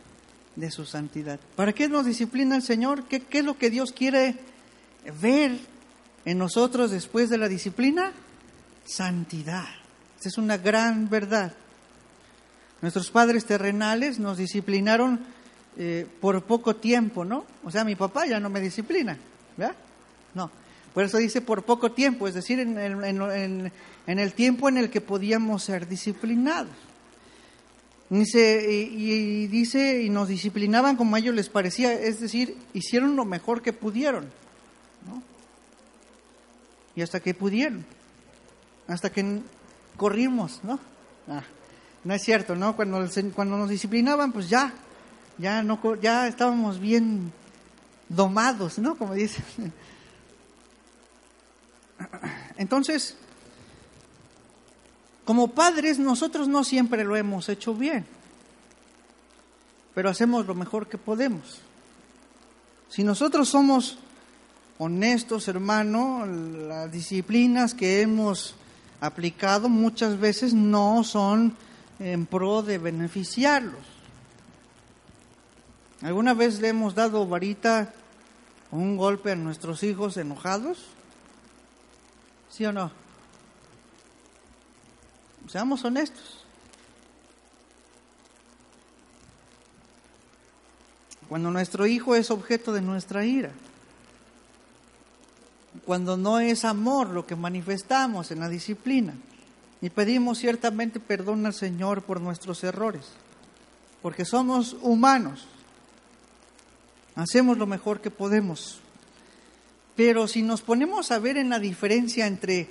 [0.56, 1.38] de su santidad.
[1.54, 3.04] ¿Para qué nos disciplina el Señor?
[3.04, 4.36] ¿Qué, es lo que Dios quiere
[5.20, 5.58] ver
[6.24, 8.12] en nosotros después de la disciplina?
[8.84, 9.68] Santidad.
[10.18, 11.52] Esa es una gran verdad.
[12.80, 15.20] Nuestros padres terrenales nos disciplinaron
[15.76, 17.44] eh, por poco tiempo, ¿no?
[17.62, 19.18] O sea, mi papá ya no me disciplina,
[19.56, 19.76] ¿verdad?
[20.34, 20.50] No.
[20.94, 23.72] Por eso dice por poco tiempo, es decir, en el, en,
[24.06, 26.85] en el tiempo en el que podíamos ser disciplinados.
[28.08, 33.24] Dice, y, dice, y nos disciplinaban como a ellos les parecía, es decir, hicieron lo
[33.24, 34.26] mejor que pudieron.
[35.06, 35.22] ¿no?
[36.94, 37.84] Y hasta que pudieron,
[38.86, 39.40] hasta que
[39.96, 40.78] corrimos, ¿no?
[41.28, 41.42] Ah,
[42.04, 42.76] no es cierto, ¿no?
[42.76, 43.04] Cuando,
[43.34, 44.72] cuando nos disciplinaban, pues ya,
[45.38, 47.32] ya, no, ya estábamos bien
[48.08, 48.96] domados, ¿no?
[48.96, 49.44] Como dicen.
[52.56, 53.16] Entonces,
[55.26, 58.06] como padres, nosotros no siempre lo hemos hecho bien,
[59.92, 61.58] pero hacemos lo mejor que podemos.
[62.88, 63.98] Si nosotros somos
[64.78, 68.54] honestos, hermano, las disciplinas que hemos
[69.00, 71.56] aplicado muchas veces no son
[71.98, 73.84] en pro de beneficiarlos.
[76.02, 77.92] ¿Alguna vez le hemos dado varita
[78.70, 80.78] o un golpe a nuestros hijos enojados?
[82.48, 83.05] ¿Sí o no?
[85.48, 86.44] Seamos honestos.
[91.28, 93.50] Cuando nuestro hijo es objeto de nuestra ira,
[95.84, 99.14] cuando no es amor lo que manifestamos en la disciplina,
[99.80, 103.06] y pedimos ciertamente perdón al Señor por nuestros errores,
[104.02, 105.46] porque somos humanos,
[107.14, 108.80] hacemos lo mejor que podemos.
[109.96, 112.68] Pero si nos ponemos a ver en la diferencia entre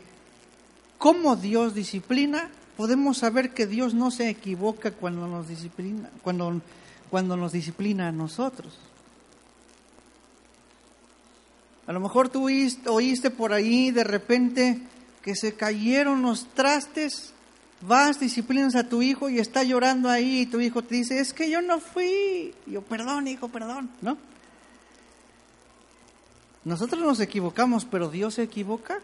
[0.98, 6.62] cómo Dios disciplina podemos saber que Dios no se equivoca cuando nos disciplina, cuando,
[7.10, 8.78] cuando nos disciplina a nosotros.
[11.88, 12.48] A lo mejor tú
[12.88, 14.82] oíste, por ahí de repente
[15.22, 17.34] que se cayeron los trastes,
[17.82, 21.34] vas, disciplinas a tu hijo y está llorando ahí y tu hijo te dice, es
[21.34, 22.54] que yo no fui.
[22.66, 24.18] yo, perdón, hijo, perdón, ¿no?
[26.64, 29.00] Nosotros nos equivocamos, pero Dios se equivoca.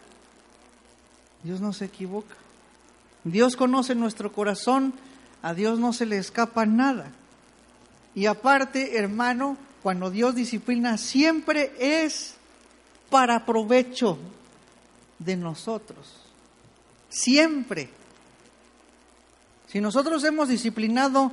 [1.43, 2.35] Dios no se equivoca.
[3.23, 4.93] Dios conoce nuestro corazón,
[5.41, 7.11] a Dios no se le escapa nada.
[8.15, 12.35] Y aparte, hermano, cuando Dios disciplina, siempre es
[13.09, 14.17] para provecho
[15.19, 16.07] de nosotros.
[17.09, 17.89] Siempre.
[19.67, 21.31] Si nosotros hemos disciplinado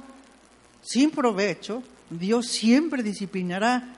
[0.82, 3.94] sin provecho, Dios siempre disciplinará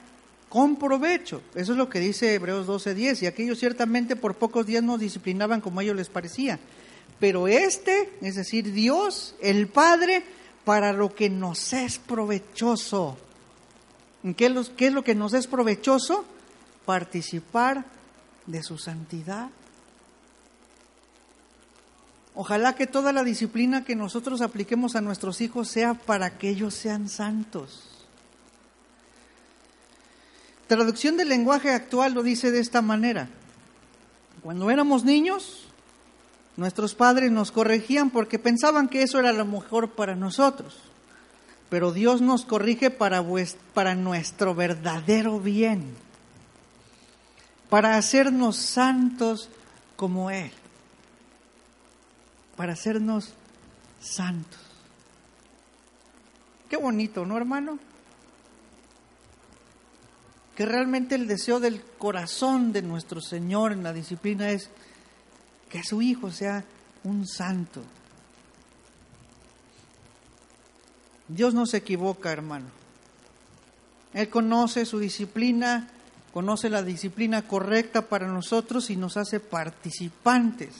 [0.49, 1.41] con provecho.
[1.55, 3.21] Eso es lo que dice Hebreos 12:10.
[3.23, 6.59] Y aquellos ciertamente por pocos días nos disciplinaban como a ellos les parecía
[7.21, 10.23] pero este, es decir, Dios, el Padre,
[10.65, 13.15] para lo que nos es provechoso.
[14.35, 16.25] ¿Qué es, lo, ¿Qué es lo que nos es provechoso?
[16.83, 17.85] Participar
[18.47, 19.49] de su santidad.
[22.33, 26.73] Ojalá que toda la disciplina que nosotros apliquemos a nuestros hijos sea para que ellos
[26.73, 28.07] sean santos.
[30.65, 33.29] Traducción del lenguaje actual lo dice de esta manera.
[34.41, 35.70] Cuando éramos niños,
[36.61, 40.77] Nuestros padres nos corregían porque pensaban que eso era lo mejor para nosotros.
[41.71, 43.25] Pero Dios nos corrige para,
[43.73, 45.95] para nuestro verdadero bien,
[47.67, 49.49] para hacernos santos
[49.95, 50.51] como Él,
[52.55, 53.33] para hacernos
[53.99, 54.61] santos.
[56.69, 57.79] Qué bonito, ¿no, hermano?
[60.55, 64.69] Que realmente el deseo del corazón de nuestro Señor en la disciplina es
[65.71, 66.65] que su hijo sea
[67.03, 67.81] un santo.
[71.27, 72.65] Dios no se equivoca, hermano.
[74.13, 75.87] Él conoce su disciplina,
[76.33, 80.75] conoce la disciplina correcta para nosotros y nos hace participantes,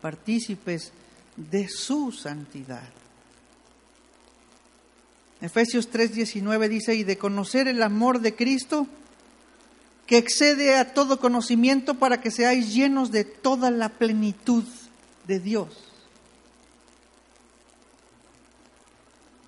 [0.00, 0.92] partícipes
[1.36, 2.88] de su santidad.
[5.40, 8.86] Efesios 3:19 dice, y de conocer el amor de Cristo,
[10.06, 14.64] que excede a todo conocimiento para que seáis llenos de toda la plenitud
[15.26, 15.68] de Dios.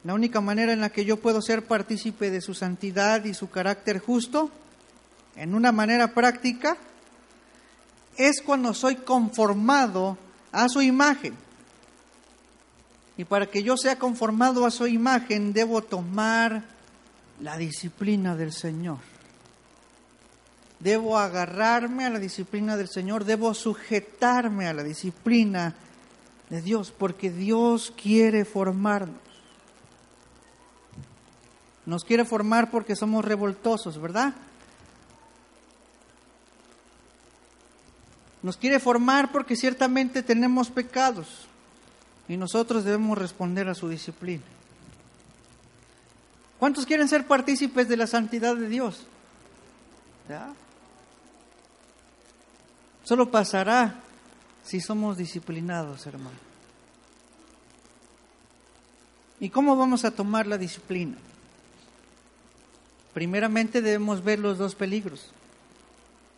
[0.02, 3.50] La única manera en la que yo puedo ser partícipe de su santidad y su
[3.50, 4.50] carácter justo,
[5.36, 6.76] en una manera práctica,
[8.16, 10.18] es cuando soy conformado
[10.50, 11.34] a su imagen.
[13.16, 16.64] Y para que yo sea conformado a su imagen, debo tomar
[17.40, 19.17] la disciplina del Señor
[20.81, 25.74] debo agarrarme a la disciplina del Señor, debo sujetarme a la disciplina
[26.51, 29.16] de Dios, porque Dios quiere formarnos.
[31.85, 34.35] Nos quiere formar porque somos revoltosos, ¿verdad?
[38.43, 41.47] Nos quiere formar porque ciertamente tenemos pecados
[42.29, 44.45] y nosotros debemos responder a su disciplina.
[46.59, 49.07] ¿Cuántos quieren ser partícipes de la santidad de Dios?
[50.29, 50.53] ¿Ya?
[53.09, 53.94] Solo pasará
[54.62, 56.36] si somos disciplinados, hermano.
[59.40, 61.16] ¿Y cómo vamos a tomar la disciplina?
[63.14, 65.30] Primeramente debemos ver los dos peligros,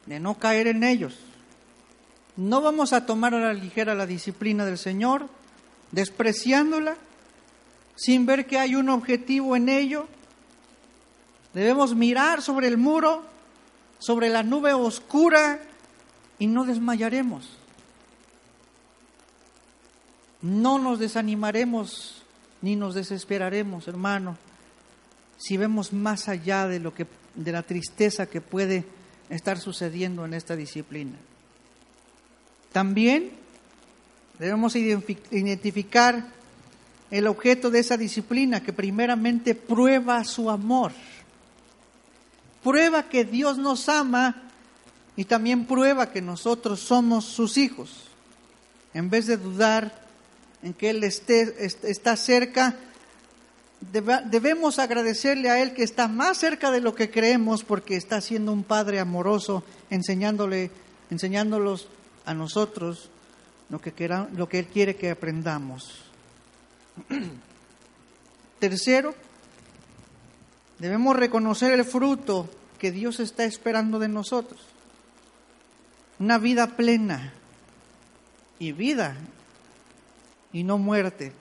[0.06, 1.18] de no caer en ellos.
[2.36, 5.28] No vamos a tomar a la ligera la disciplina del Señor,
[5.90, 6.96] despreciándola,
[7.96, 10.06] sin ver que hay un objetivo en ello.
[11.52, 13.24] Debemos mirar sobre el muro,
[13.98, 15.62] sobre la nube oscura,
[16.40, 17.48] y no desmayaremos.
[20.42, 22.22] No nos desanimaremos
[22.62, 24.36] ni nos desesperaremos, hermano,
[25.38, 28.84] si vemos más allá de lo que de la tristeza que puede
[29.28, 31.16] estar sucediendo en esta disciplina.
[32.72, 33.30] También
[34.38, 36.26] debemos identificar
[37.10, 40.92] el objeto de esa disciplina que primeramente prueba su amor.
[42.62, 44.49] Prueba que Dios nos ama
[45.20, 48.06] y también prueba que nosotros somos sus hijos.
[48.94, 49.92] En vez de dudar
[50.62, 52.74] en que Él esté, está cerca,
[53.82, 58.50] debemos agradecerle a Él que está más cerca de lo que creemos porque está siendo
[58.50, 60.70] un Padre amoroso, enseñándole,
[61.10, 61.88] enseñándolos
[62.24, 63.10] a nosotros
[63.68, 63.92] lo que,
[64.34, 66.02] lo que Él quiere que aprendamos.
[68.58, 69.14] Tercero,
[70.78, 72.48] debemos reconocer el fruto
[72.78, 74.69] que Dios está esperando de nosotros.
[76.20, 77.32] Una vida plena
[78.58, 79.16] y vida
[80.52, 81.32] y no muerte.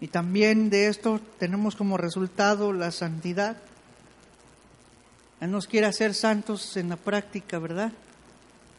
[0.00, 3.58] Y también de esto tenemos como resultado la santidad.
[5.42, 7.92] Él nos quiere hacer santos en la práctica, ¿verdad?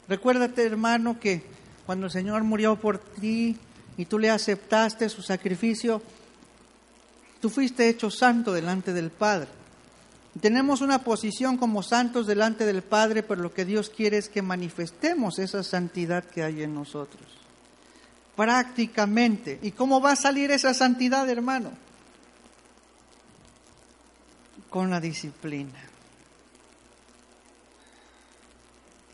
[0.08, 1.44] Recuérdate, hermano, que
[1.86, 3.58] cuando el Señor murió por ti
[3.96, 6.02] y tú le aceptaste su sacrificio,
[7.40, 9.59] tú fuiste hecho santo delante del Padre.
[10.42, 14.42] Tenemos una posición como santos delante del Padre, pero lo que Dios quiere es que
[14.42, 17.40] manifestemos esa santidad que hay en nosotros
[18.40, 19.60] prácticamente.
[19.62, 21.72] ¿Y cómo va a salir esa santidad, hermano?
[24.70, 25.78] Con la disciplina.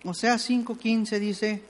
[0.03, 1.63] O sea, 5.15 dice,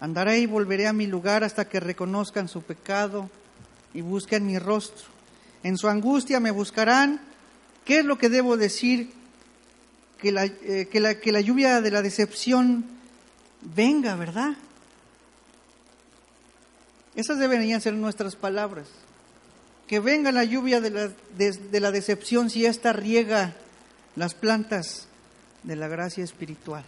[0.00, 3.30] andaré y volveré a mi lugar hasta que reconozcan su pecado
[3.94, 5.17] y busquen mi rostro.
[5.62, 7.20] En su angustia me buscarán.
[7.84, 9.10] ¿Qué es lo que debo decir?
[10.20, 12.84] Que la, eh, que la, que la lluvia de la decepción
[13.62, 14.56] venga, ¿verdad?
[17.18, 18.86] Esas deberían ser nuestras palabras.
[19.88, 23.54] Que venga la lluvia de la, de, la decepción si ésta riega
[24.14, 25.08] las plantas
[25.64, 26.84] de la gracia espiritual.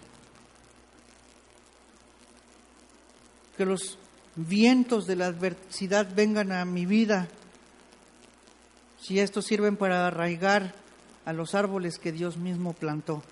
[3.57, 3.99] Que los
[4.37, 7.27] vientos de la adversidad vengan a mi vida
[9.01, 10.75] si estos sirven para arraigar
[11.25, 13.23] a los árboles que Dios mismo plantó.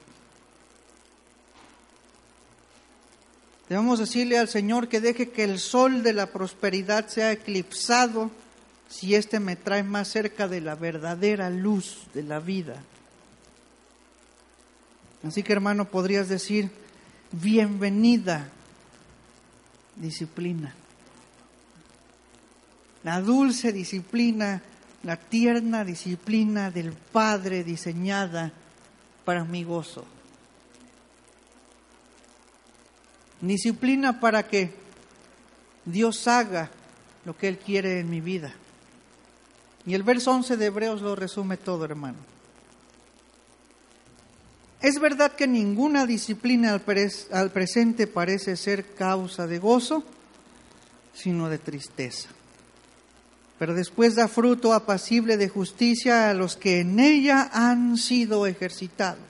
[3.69, 8.31] Debemos decirle al Señor que deje que el sol de la prosperidad sea eclipsado
[8.89, 12.83] si éste me trae más cerca de la verdadera luz de la vida.
[15.23, 16.71] Así que hermano, podrías decir,
[17.33, 18.49] bienvenida
[19.97, 20.75] disciplina.
[23.05, 24.63] La dulce disciplina,
[25.09, 28.53] la tierna disciplina del Padre diseñada
[29.25, 30.05] para mi gozo.
[33.41, 34.71] Disciplina para que
[35.87, 36.69] Dios haga
[37.25, 38.53] lo que Él quiere en mi vida.
[39.87, 42.19] Y el verso 11 de Hebreos lo resume todo, hermano.
[44.83, 46.83] Es verdad que ninguna disciplina al,
[47.33, 50.05] al, presente parece ser causa de gozo,
[51.15, 52.29] sino de tristeza.
[53.59, 59.29] Pero después da fruto apacible de justicia a los que en ella han sido ejercitados.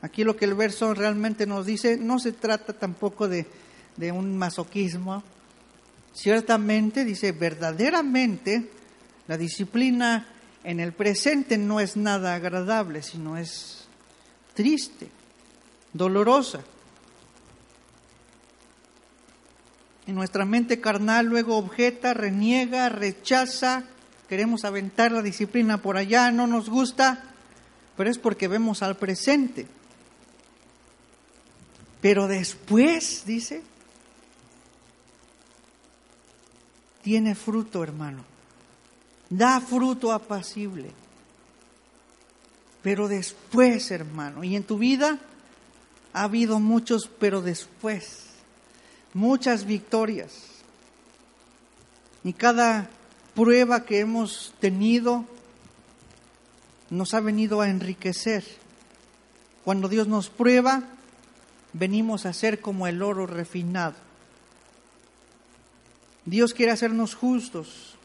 [0.00, 3.46] Aquí lo que el verso realmente nos dice no se trata tampoco de,
[4.12, 5.22] un masoquismo.
[6.12, 8.70] Ciertamente, dice, verdaderamente
[9.26, 10.28] la disciplina
[10.62, 13.86] en el presente no es nada agradable, sino es
[14.52, 15.08] triste,
[15.92, 16.60] dolorosa.
[20.06, 23.84] Y nuestra mente carnal luego objeta, reniega, rechaza,
[24.28, 27.24] queremos aventar la disciplina por allá, no nos gusta,
[27.96, 29.66] pero es porque vemos al presente.
[32.00, 33.62] Pero después, dice,
[37.02, 38.24] tiene fruto, hermano.
[39.30, 40.90] Da fruto apacible.
[42.82, 45.18] Pero después, hermano, y en tu vida
[46.12, 48.33] ha habido muchos, pero después,
[49.14, 50.32] muchas victorias.
[52.24, 52.90] Y cada
[53.34, 55.24] prueba que hemos tenido
[56.90, 58.44] nos ha venido a enriquecer
[59.64, 60.82] Cuando Dios nos prueba,
[61.72, 63.94] venimos a ser como el oro refinado.
[66.26, 67.96] Dios quiere hacernos justos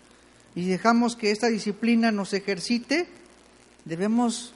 [0.56, 3.10] y dejamos que esta disciplina nos ejercite,
[3.84, 4.54] debemos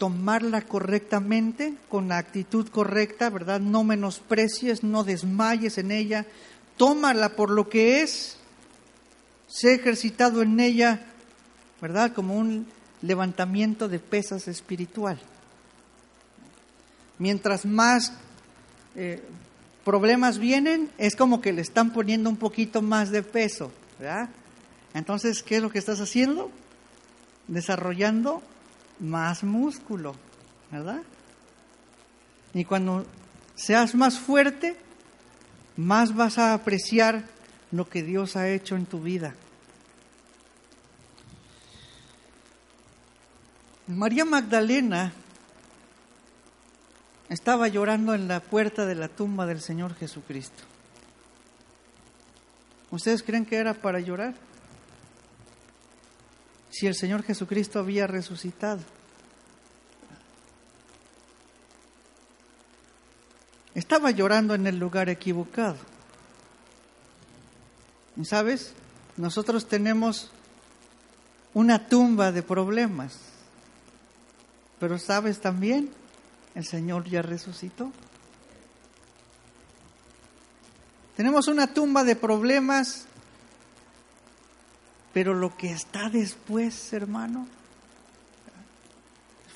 [0.00, 3.60] tomarla correctamente, con la actitud correcta, ¿verdad?
[3.60, 6.24] No menosprecies, no desmayes en ella,
[6.78, 8.38] tómala por lo que es,
[9.46, 11.02] sé ejercitado en ella,
[11.82, 12.14] ¿verdad?
[12.14, 12.66] Como un
[13.02, 15.20] levantamiento de pesas espiritual.
[17.18, 18.14] Mientras más
[18.96, 19.22] eh,
[19.84, 24.30] problemas vienen, es como que le están poniendo un poquito más de peso, ¿verdad?
[24.94, 26.50] Entonces, ¿qué es lo que estás haciendo?
[27.48, 28.42] Desarrollando
[29.00, 30.14] más músculo,
[30.70, 31.02] ¿verdad?
[32.54, 33.06] Y cuando
[33.54, 34.76] seas más fuerte,
[35.76, 37.24] más vas a apreciar
[37.70, 39.34] lo que Dios ha hecho en tu vida.
[43.86, 45.12] María Magdalena
[47.28, 50.62] estaba llorando en la puerta de la tumba del Señor Jesucristo.
[52.90, 54.34] ¿Ustedes creen que era para llorar?
[56.70, 58.80] Si el Señor Jesucristo había resucitado.
[63.74, 65.76] Estaba llorando en el lugar equivocado.
[68.24, 68.72] ¿Sabes?
[69.16, 70.30] Nosotros tenemos
[71.54, 73.18] una tumba de problemas.
[74.78, 75.90] Pero sabes también,
[76.54, 77.92] el Señor ya resucitó.
[81.16, 83.06] Tenemos una tumba de problemas,
[85.12, 87.46] pero lo que está después, hermano,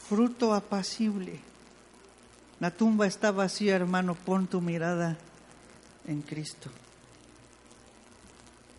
[0.09, 1.40] fruto apacible.
[2.61, 5.16] La tumba está vacía, hermano, pon tu mirada
[6.07, 6.70] en Cristo.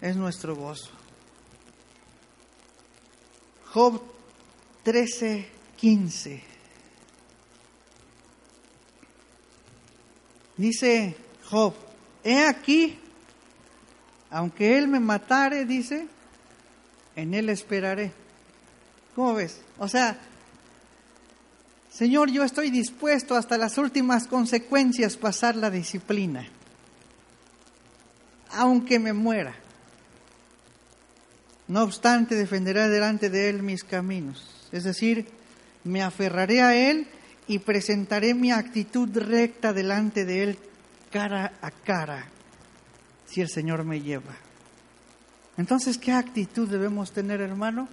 [0.01, 0.91] Es nuestro gozo.
[3.73, 4.01] Job
[4.83, 6.43] 13, 15.
[10.57, 11.17] Dice
[11.49, 11.73] Job,
[12.23, 12.97] he aquí,
[14.29, 16.07] aunque él me matare, dice,
[17.15, 18.11] en él esperaré.
[19.15, 19.61] ¿Cómo ves?
[19.77, 20.17] O sea,
[21.95, 26.45] Señor, yo estoy dispuesto hasta las últimas consecuencias pasar la disciplina,
[28.51, 29.55] aunque me muera.
[31.69, 34.67] No obstante, defenderé delante de Él mis caminos.
[34.73, 35.25] Es decir,
[35.85, 37.07] me aferraré a Él
[37.47, 40.59] y presentaré mi actitud recta delante de Él
[41.11, 42.27] cara a cara,
[43.25, 44.35] si el Señor me lleva.
[45.57, 47.87] Entonces, ¿qué actitud debemos tener, hermano?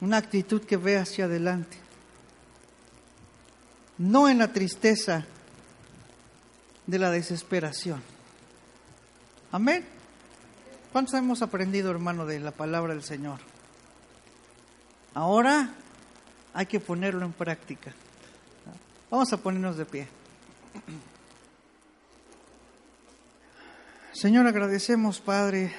[0.00, 1.78] Una actitud que ve hacia adelante.
[3.98, 5.24] No en la tristeza
[6.86, 8.02] de la desesperación.
[9.52, 9.86] Amén.
[10.92, 13.38] ¿Cuántos hemos aprendido, hermano, de la palabra del Señor?
[15.14, 15.70] Ahora
[16.52, 17.92] hay que ponerlo en práctica.
[19.10, 20.08] Vamos a ponernos de pie.
[24.16, 25.74] Señor, agradecemos, Padre,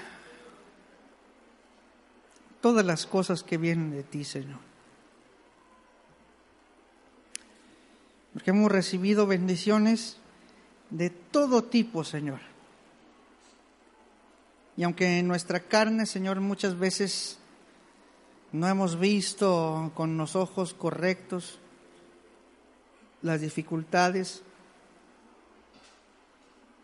[2.62, 4.60] todas las cosas que vienen de ti, Señor.
[8.34, 10.18] Porque hemos recibido bendiciones
[10.92, 12.40] de todo tipo, Señor.
[14.76, 17.40] Y aunque en nuestra carne, Señor, muchas veces
[18.52, 21.58] no hemos visto con los ojos correctos
[23.24, 24.44] las dificultades,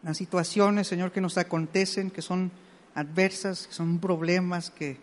[0.04, 2.52] las situaciones, Señor, que nos acontecen, que son
[2.94, 4.98] adversas, que son problemas, que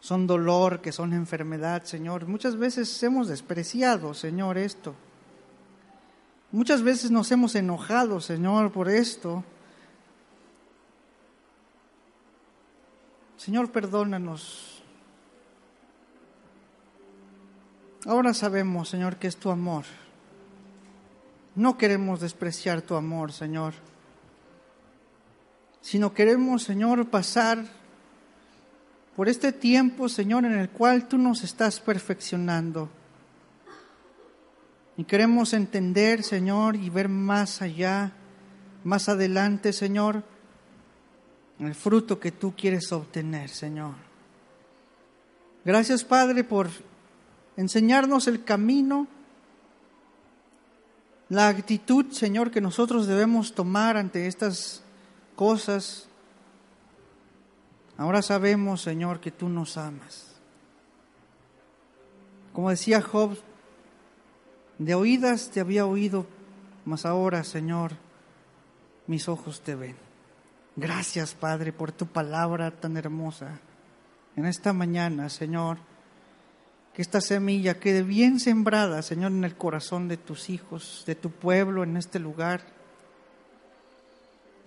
[0.00, 2.26] son dolor, que son enfermedad, Señor.
[2.26, 4.94] Muchas veces hemos despreciado, Señor, esto.
[6.50, 9.44] Muchas veces nos hemos enojado, Señor, por esto.
[13.36, 14.82] Señor, perdónanos.
[18.06, 19.84] Ahora sabemos, Señor, que es tu amor.
[21.54, 23.74] No queremos despreciar tu amor, Señor,
[25.88, 27.64] sino queremos, Señor, pasar
[29.16, 32.90] por este tiempo, Señor, en el cual tú nos estás perfeccionando.
[34.98, 38.12] Y queremos entender, Señor, y ver más allá,
[38.84, 40.24] más adelante, Señor,
[41.58, 43.94] el fruto que tú quieres obtener, Señor.
[45.64, 46.68] Gracias, Padre, por
[47.56, 49.06] enseñarnos el camino,
[51.30, 54.82] la actitud, Señor, que nosotros debemos tomar ante estas
[55.38, 56.08] cosas.
[57.96, 60.34] Ahora sabemos, Señor, que tú nos amas.
[62.52, 63.38] Como decía Job,
[64.78, 66.26] de oídas te había oído,
[66.84, 67.92] mas ahora, Señor,
[69.06, 69.94] mis ojos te ven.
[70.74, 73.60] Gracias, Padre, por tu palabra tan hermosa.
[74.34, 75.78] En esta mañana, Señor,
[76.94, 81.30] que esta semilla quede bien sembrada, Señor, en el corazón de tus hijos, de tu
[81.30, 82.77] pueblo, en este lugar.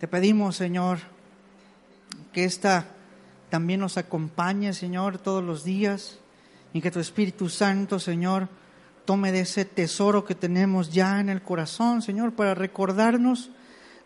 [0.01, 0.97] Te pedimos, Señor,
[2.33, 2.87] que esta
[3.51, 6.17] también nos acompañe, Señor, todos los días
[6.73, 8.49] y que tu Espíritu Santo, Señor,
[9.05, 13.51] tome de ese tesoro que tenemos ya en el corazón, Señor, para recordarnos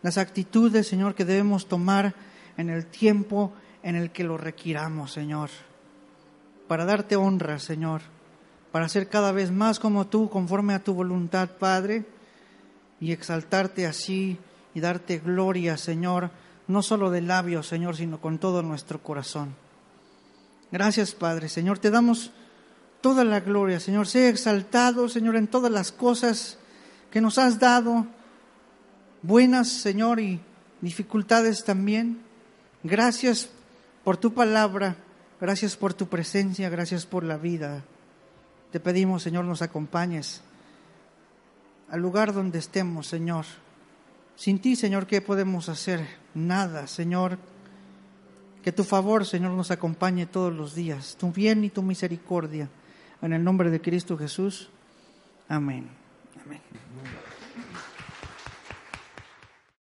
[0.02, 2.14] las actitudes, Señor, que debemos tomar
[2.58, 5.50] en el tiempo en el que lo requiramos, Señor,
[6.68, 8.02] para darte honra, Señor,
[8.74, 12.04] para ser cada vez más como tú, conforme a tu voluntad, Padre,
[13.00, 14.38] y exaltarte así
[14.76, 16.30] y darte gloria, Señor,
[16.68, 19.56] no solo de labios, Señor, sino con todo nuestro corazón.
[20.72, 21.50] Gracias, Padre.
[21.50, 22.32] Señor, te damos
[23.02, 24.08] toda la gloria, Señor.
[24.08, 26.58] Sea exaltado, Señor, en todas las cosas
[27.10, 28.06] que nos has dado,
[29.22, 30.42] buenas, Señor, y
[30.82, 32.22] dificultades también.
[32.84, 33.50] Gracias
[34.04, 34.98] por tu palabra,
[35.40, 37.84] gracias por tu presencia, gracias por la vida.
[38.72, 40.42] Te pedimos, Señor, nos acompañes
[41.90, 43.46] al lugar donde estemos, Señor.
[44.36, 46.06] Sin ti, Señor, ¿qué podemos hacer?
[46.34, 47.38] Nada, Señor.
[48.64, 52.68] Que tu favor, Señor, nos acompañe todos los días, tu bien y tu misericordia.
[53.22, 54.70] En el nombre de Cristo Jesús.
[55.48, 55.88] Amén.
[56.44, 56.62] Amén.